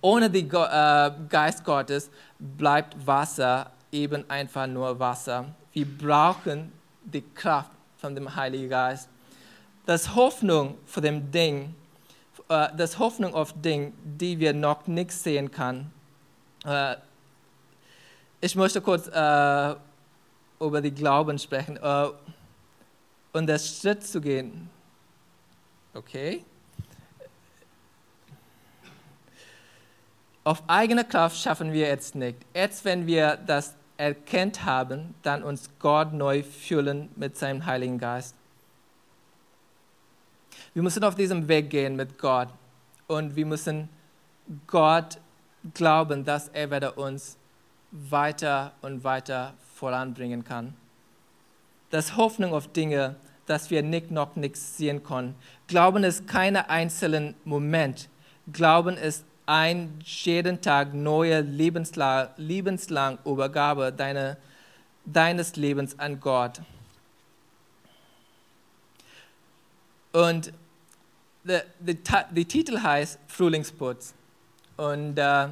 Ohne 0.00 0.30
den 0.30 0.48
äh, 0.50 1.10
Geist 1.28 1.64
Gottes 1.64 2.10
bleibt 2.38 2.94
Wasser 3.06 3.70
eben 3.90 4.28
einfach 4.30 4.66
nur 4.66 4.98
Wasser. 4.98 5.46
Wir 5.72 5.86
brauchen 5.86 6.72
die 7.04 7.22
Kraft 7.34 7.70
von 7.96 8.14
dem 8.14 8.34
Heiligen 8.34 8.68
Geist. 8.68 9.08
Das 9.86 10.14
Hoffnung 10.14 10.78
für 10.86 11.00
dem 11.00 11.30
Ding, 11.30 11.74
äh, 12.48 12.68
das 12.76 12.98
Hoffnung 12.98 13.34
auf 13.34 13.52
Dinge, 13.60 13.92
die 14.04 14.38
wir 14.38 14.52
noch 14.52 14.86
nicht 14.86 15.10
sehen 15.10 15.50
können, 15.50 15.92
äh, 16.64 16.96
ich 18.40 18.54
möchte 18.54 18.80
kurz 18.80 19.08
über 19.08 20.80
die 20.80 20.92
Glauben 20.92 21.40
sprechen 21.40 21.76
und 23.32 23.46
den 23.48 23.58
Schritt 23.58 24.04
zu 24.04 24.20
gehen. 24.20 24.70
Okay? 25.92 26.44
Auf 30.48 30.62
eigene 30.66 31.04
Kraft 31.04 31.36
schaffen 31.36 31.74
wir 31.74 31.88
jetzt 31.88 32.14
nicht. 32.14 32.38
Erst 32.54 32.86
wenn 32.86 33.06
wir 33.06 33.36
das 33.36 33.74
erkennt 33.98 34.64
haben, 34.64 35.14
dann 35.20 35.42
uns 35.42 35.68
Gott 35.78 36.14
neu 36.14 36.42
füllen 36.42 37.10
mit 37.16 37.36
seinem 37.36 37.66
Heiligen 37.66 37.98
Geist. 37.98 38.34
Wir 40.72 40.82
müssen 40.82 41.04
auf 41.04 41.16
diesem 41.16 41.48
Weg 41.48 41.68
gehen 41.68 41.96
mit 41.96 42.16
Gott 42.16 42.48
und 43.08 43.36
wir 43.36 43.44
müssen 43.44 43.90
Gott 44.66 45.18
glauben, 45.74 46.24
dass 46.24 46.48
er 46.48 46.70
werde 46.70 46.92
uns 46.92 47.36
weiter 47.90 48.72
und 48.80 49.04
weiter 49.04 49.52
voranbringen 49.74 50.44
kann. 50.44 50.72
Das 51.90 52.16
Hoffnung 52.16 52.54
auf 52.54 52.68
Dinge, 52.68 53.16
dass 53.44 53.68
wir 53.68 53.82
nicht 53.82 54.10
noch 54.10 54.34
nichts 54.34 54.78
sehen 54.78 55.02
können. 55.02 55.34
Glauben 55.66 56.04
ist 56.04 56.26
kein 56.26 56.56
einzelner 56.56 57.34
Moment. 57.44 58.08
Glauben 58.50 58.96
ist 58.96 59.26
ein 59.48 59.98
jeden 60.04 60.60
Tag 60.60 60.92
neue 60.92 61.40
lebenslang, 61.40 62.28
lebenslang 62.36 63.18
Übergabe 63.24 63.90
deine, 63.90 64.36
deines 65.06 65.56
Lebens 65.56 65.98
an 65.98 66.20
Gott. 66.20 66.60
Und 70.12 70.52
der 71.44 71.64
Titel 72.46 72.78
heißt 72.78 73.18
Frühlingsputz. 73.26 74.12
Und 74.76 75.18
äh, 75.18 75.48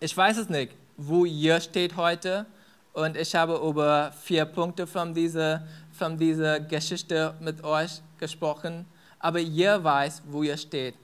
ich 0.00 0.16
weiß 0.16 0.38
es 0.38 0.48
nicht, 0.48 0.72
wo 0.96 1.26
ihr 1.26 1.60
steht 1.60 1.96
heute. 1.96 2.46
Und 2.94 3.14
ich 3.18 3.34
habe 3.34 3.56
über 3.56 4.10
vier 4.22 4.46
Punkte 4.46 4.86
von 4.86 5.12
dieser, 5.12 5.66
von 5.92 6.16
dieser 6.16 6.60
Geschichte 6.60 7.34
mit 7.40 7.62
euch 7.62 8.00
gesprochen. 8.18 8.86
Aber 9.18 9.38
ihr 9.38 9.84
weiß, 9.84 10.22
wo 10.28 10.42
ihr 10.42 10.56
steht. 10.56 10.94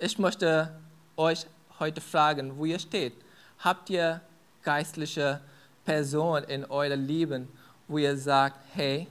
Ich 0.00 0.18
möchte 0.18 0.72
euch 1.18 1.46
heute 1.78 2.00
fragen, 2.00 2.56
wo 2.56 2.64
ihr 2.64 2.78
steht. 2.78 3.14
Habt 3.58 3.90
ihr 3.90 4.20
geistliche 4.62 5.40
Personen 5.84 6.44
in 6.44 6.64
eurem 6.64 7.06
Leben, 7.06 7.48
wo 7.86 7.98
ihr 7.98 8.16
sagt, 8.16 8.58
hey, 8.72 9.06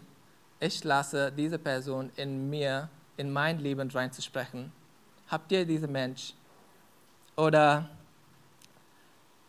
ich 0.59 0.83
lasse 0.83 1.31
diese 1.31 1.59
Person 1.59 2.11
in 2.15 2.49
mir, 2.49 2.89
in 3.17 3.31
mein 3.31 3.59
Leben 3.59 3.89
reinzusprechen? 3.89 4.71
Habt 5.29 5.51
ihr 5.51 5.65
diesen 5.65 5.91
Mensch? 5.91 6.33
Oder 7.35 7.89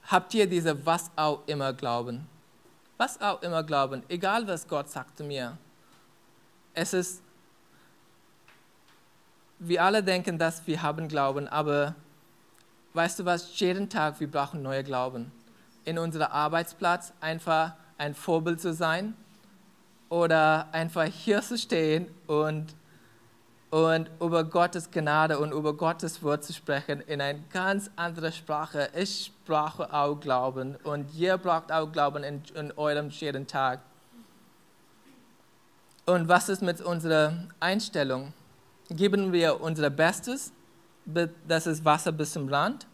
habt 0.09 0.35
ihr 0.35 0.47
diese 0.49 0.85
was 0.85 1.11
auch 1.17 1.41
immer 1.47 1.73
Glauben. 1.73 2.27
Was 2.97 3.21
auch 3.21 3.43
immer 3.43 3.63
Glauben, 3.63 4.03
egal 4.09 4.47
was 4.49 4.67
Gott 4.67 4.89
sagt 4.91 5.19
zu 5.19 5.25
mir. 5.25 5.57
Es 6.75 6.93
ist, 6.93 7.23
wir 9.59 9.83
alle 9.85 10.03
denken, 10.03 10.39
dass 10.39 10.67
wir 10.67 10.83
haben 10.83 11.09
Glauben, 11.09 11.47
aber 11.49 11.95
weißt 12.99 13.21
du 13.21 13.25
was, 13.25 13.61
jeden 13.61 13.89
Tag, 13.89 14.19
wir 14.19 14.29
brauchen 14.29 14.61
neue 14.61 14.83
Glauben. 14.83 15.31
In 15.85 16.01
unserem 16.01 16.33
Arbeitsplatz 16.33 17.13
einfach 17.21 17.75
ein 17.97 18.13
Vorbild 18.13 18.61
zu 18.61 18.75
sein 18.75 19.15
oder 20.09 20.67
einfach 20.73 21.05
hier 21.05 21.41
zu 21.41 21.57
stehen 21.57 22.09
und, 22.27 22.75
und 23.71 24.11
über 24.21 24.43
Gottes 24.43 24.91
Gnade 24.91 25.39
und 25.39 25.53
über 25.53 25.75
Gottes 25.75 26.25
Wort 26.25 26.43
zu 26.43 26.53
sprechen 26.53 27.01
in 27.03 27.21
eine 27.21 27.39
ganz 27.53 27.89
andere 27.95 28.33
Sprache. 28.33 28.91
Ich 28.97 29.31
brauche 29.47 29.95
auch 29.95 30.17
Glauben 30.17 30.75
und 30.83 31.15
ihr 31.15 31.39
braucht 31.39 31.71
auch 31.71 31.93
Glauben 31.93 32.25
in, 32.25 32.43
in 32.57 32.73
eurem 32.73 33.11
jeden 33.11 33.47
Tag. 33.47 33.79
Und 36.05 36.27
was 36.27 36.49
ist 36.49 36.63
mit 36.63 36.81
unserer 36.81 37.33
Einstellung? 37.61 38.33
Geben 38.91 39.33
wir 39.33 39.61
unser 39.61 39.89
Bestes, 39.89 40.51
das 41.47 41.67
ist 41.67 41.85
Wasser 41.85 42.13
bis 42.13 42.33
zum 42.33 42.49
Rand, 42.49 42.88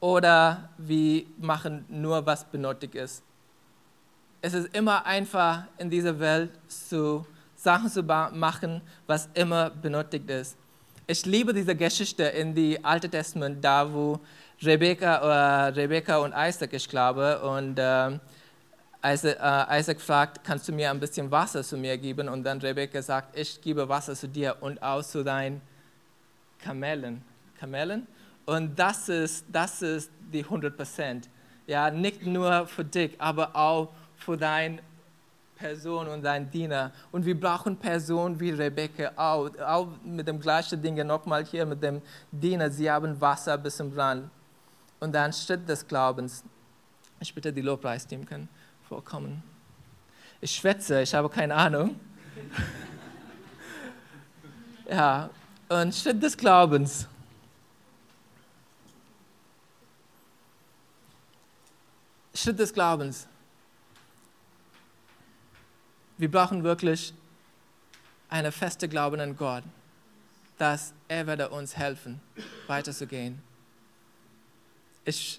oder 0.00 0.70
wir 0.78 1.24
machen 1.38 1.84
nur, 1.88 2.24
was 2.24 2.44
benötigt 2.44 2.94
ist? 2.94 3.22
Es 4.42 4.54
ist 4.54 4.74
immer 4.74 5.04
einfach 5.04 5.64
in 5.76 5.90
dieser 5.90 6.18
Welt 6.18 6.50
zu 6.66 7.26
Sachen 7.54 7.90
zu 7.90 8.02
machen, 8.02 8.80
was 9.06 9.28
immer 9.34 9.68
benötigt 9.68 10.30
ist. 10.30 10.56
Ich 11.06 11.26
liebe 11.26 11.52
diese 11.52 11.76
Geschichte 11.76 12.22
in 12.22 12.54
die 12.54 12.82
Alte 12.82 13.08
Testament, 13.10 13.62
da 13.62 13.92
wo 13.92 14.18
Rebecca, 14.62 15.66
äh, 15.66 15.68
Rebecca 15.68 16.18
und 16.18 16.32
Isaac, 16.34 16.72
ich 16.72 16.88
glaube, 16.88 17.40
und 17.40 17.78
äh, 17.78 18.18
Isaac, 19.04 19.38
äh, 19.40 19.80
Isaac, 19.80 20.00
fragt, 20.00 20.44
kannst 20.44 20.68
du 20.68 20.72
mir 20.72 20.90
ein 20.90 21.00
bisschen 21.00 21.30
Wasser 21.30 21.62
zu 21.62 21.76
mir 21.76 21.98
geben? 21.98 22.28
Und 22.28 22.44
dann 22.44 22.60
Rebecca 22.60 23.02
sagt, 23.02 23.36
ich 23.38 23.60
gebe 23.60 23.88
Wasser 23.88 24.14
zu 24.14 24.28
dir 24.28 24.56
und 24.60 24.82
auch 24.82 25.02
zu 25.02 25.22
deinen 25.22 25.60
Kamelen. 26.58 27.22
Kamelen? 27.58 28.06
Und 28.50 28.76
das 28.76 29.08
ist, 29.08 29.46
das 29.48 29.80
ist 29.80 30.10
die 30.32 30.42
100 30.42 30.76
Prozent. 30.76 31.28
Ja, 31.68 31.88
nicht 31.88 32.26
nur 32.26 32.66
für 32.66 32.84
dich, 32.84 33.12
aber 33.20 33.54
auch 33.54 33.92
für 34.16 34.36
deine 34.36 34.80
Person 35.54 36.08
und 36.08 36.24
deinen 36.24 36.50
Diener. 36.50 36.90
Und 37.12 37.24
wir 37.24 37.38
brauchen 37.38 37.76
Personen 37.76 38.40
wie 38.40 38.50
Rebecca 38.50 39.12
auch, 39.14 39.56
auch 39.60 39.86
mit 40.02 40.26
dem 40.26 40.40
gleichen 40.40 40.82
Ding 40.82 40.96
nochmal 41.06 41.44
hier 41.44 41.64
mit 41.64 41.80
dem 41.80 42.02
Diener. 42.32 42.68
Sie 42.68 42.90
haben 42.90 43.20
Wasser 43.20 43.56
bis 43.56 43.76
zum 43.76 43.92
Rand. 43.92 44.28
Und 44.98 45.12
dann 45.12 45.32
Schritt 45.32 45.68
des 45.68 45.86
Glaubens. 45.86 46.42
Ich 47.20 47.32
bitte 47.32 47.52
die 47.52 47.62
Lobpreisteam 47.62 48.26
können 48.26 48.48
vorkommen. 48.88 49.44
Ich 50.40 50.50
schwätze, 50.50 51.02
ich 51.02 51.14
habe 51.14 51.28
keine 51.28 51.54
Ahnung. 51.54 52.00
ja, 54.90 55.30
und 55.68 55.94
Schritt 55.94 56.20
des 56.20 56.36
Glaubens. 56.36 57.06
Schritt 62.42 62.58
des 62.58 62.72
Glaubens. 62.72 63.28
Wir 66.16 66.30
brauchen 66.30 66.64
wirklich 66.64 67.12
eine 68.30 68.50
feste 68.50 68.88
Glauben 68.88 69.20
an 69.20 69.36
Gott, 69.36 69.62
dass 70.56 70.94
er 71.06 71.26
werde 71.26 71.50
uns 71.50 71.76
helfen, 71.76 72.18
weiterzugehen. 72.66 73.42
Ich, 75.04 75.38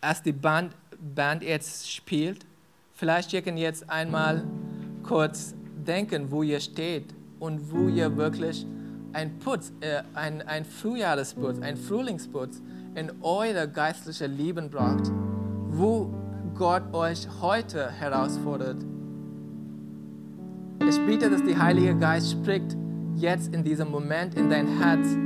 als 0.00 0.22
die 0.22 0.32
Band 0.32 0.74
Band 1.14 1.42
jetzt 1.42 1.92
spielt, 1.92 2.46
vielleicht 2.94 3.34
ihr 3.34 3.42
könnt 3.42 3.58
jetzt 3.58 3.90
einmal 3.90 4.44
kurz 5.02 5.54
denken, 5.86 6.30
wo 6.30 6.42
ihr 6.42 6.60
steht 6.60 7.14
und 7.40 7.70
wo 7.70 7.88
ihr 7.88 8.16
wirklich 8.16 8.66
ein 9.12 9.38
Putz, 9.38 9.70
äh, 9.80 10.02
ein, 10.14 10.40
ein 10.48 10.64
Frühjahresputz, 10.64 11.60
ein 11.60 11.76
Frühlingsputz 11.76 12.62
in 12.94 13.12
euer 13.20 13.66
geistliches 13.66 14.26
Leben 14.28 14.70
braucht, 14.70 15.12
wo 15.78 16.12
Gott 16.56 16.82
euch 16.92 17.28
heute 17.40 17.90
herausfordert. 17.90 18.84
Ich 20.88 20.98
bitte, 21.06 21.30
dass 21.30 21.42
der 21.44 21.62
Heilige 21.62 21.96
Geist 21.96 22.32
spricht 22.32 22.76
jetzt 23.16 23.54
in 23.54 23.62
diesem 23.62 23.90
Moment 23.90 24.34
in 24.34 24.50
dein 24.50 24.66
Herz 24.78 25.16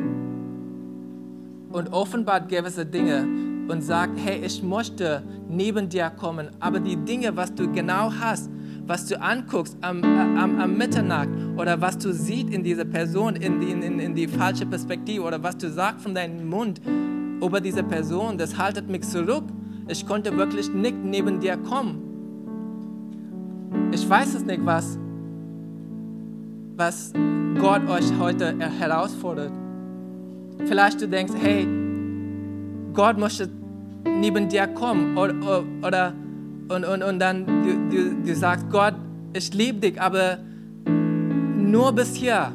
und 1.73 1.93
offenbart 1.93 2.49
gewisse 2.49 2.85
Dinge, 2.85 3.27
und 3.69 3.83
sagt, 3.83 4.19
hey, 4.19 4.45
ich 4.45 4.63
möchte 4.63 5.23
neben 5.49 5.89
dir 5.89 6.11
kommen, 6.11 6.51
aber 6.61 6.81
die 6.81 6.97
Dinge, 6.97 7.37
was 7.37 7.55
du 7.55 7.71
genau 7.71 8.13
hast, 8.13 8.51
was 8.87 9.07
du 9.07 9.21
anguckst 9.21 9.77
am, 9.81 10.03
am, 10.03 10.61
am 10.61 10.77
Mitternacht 10.77 11.29
oder 11.57 11.81
was 11.81 11.99
du 11.99 12.13
siehst 12.13 12.51
in 12.51 12.63
dieser 12.63 12.85
Person, 12.85 13.37
in 13.37 13.61
die, 13.61 13.71
in, 13.71 13.99
in 14.01 14.15
die 14.15 14.27
falsche 14.27 14.67
Perspektive 14.67 15.23
oder 15.23 15.43
was 15.43 15.57
du 15.57 15.71
sagst 15.71 16.03
von 16.03 16.15
deinem 16.15 16.49
Mund 16.49 16.81
über 17.41 17.61
diese 17.61 17.83
Person, 17.83 18.37
das 18.37 18.59
haltet 18.59 18.89
mich 18.89 19.03
zurück. 19.03 19.45
Ich 19.89 20.07
konnte 20.07 20.37
wirklich 20.37 20.73
nicht 20.73 20.97
neben 21.03 21.41
dir 21.41 21.57
kommen. 21.57 22.01
Ich 23.93 24.09
weiß 24.09 24.35
es 24.35 24.45
nicht, 24.45 24.65
was, 24.65 24.99
was 26.77 27.13
Gott 27.61 27.89
euch 27.89 28.07
heute 28.19 28.57
herausfordert. 28.59 29.53
Vielleicht 30.65 31.01
du 31.01 31.09
denkst, 31.09 31.35
hey, 31.41 31.67
Gott 32.95 33.19
möchte 33.19 33.49
neben 34.05 34.49
dir 34.49 34.67
kommen 34.69 35.17
oder, 35.17 35.65
oder 35.83 36.13
und, 36.69 36.85
und, 36.85 37.03
und 37.03 37.19
dann 37.19 37.47
du, 37.47 37.89
du, 37.91 38.23
du 38.25 38.35
sagst, 38.35 38.71
Gott, 38.71 38.95
ich 39.33 39.53
liebe 39.53 39.79
dich, 39.81 40.01
aber 40.01 40.39
nur 41.57 41.93
bis 41.93 42.15
hier. 42.15 42.53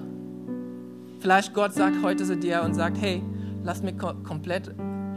Vielleicht 1.19 1.53
Gott 1.53 1.73
sagt 1.73 2.01
heute 2.03 2.23
zu 2.23 2.37
dir 2.37 2.61
und 2.63 2.73
sagt, 2.73 2.97
hey, 3.01 3.21
lass 3.63 3.81
mich 3.81 3.97
komplett 3.97 4.73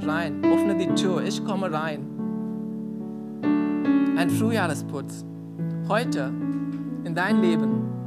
rein, 0.06 0.42
öffne 0.44 0.76
die 0.76 0.94
Tür, 0.94 1.22
ich 1.22 1.44
komme 1.44 1.72
rein. 1.72 2.06
Ein 4.16 4.30
Frühjahresputz. 4.30 5.24
Heute 5.88 6.32
in 7.04 7.14
dein 7.14 7.40
Leben 7.40 7.99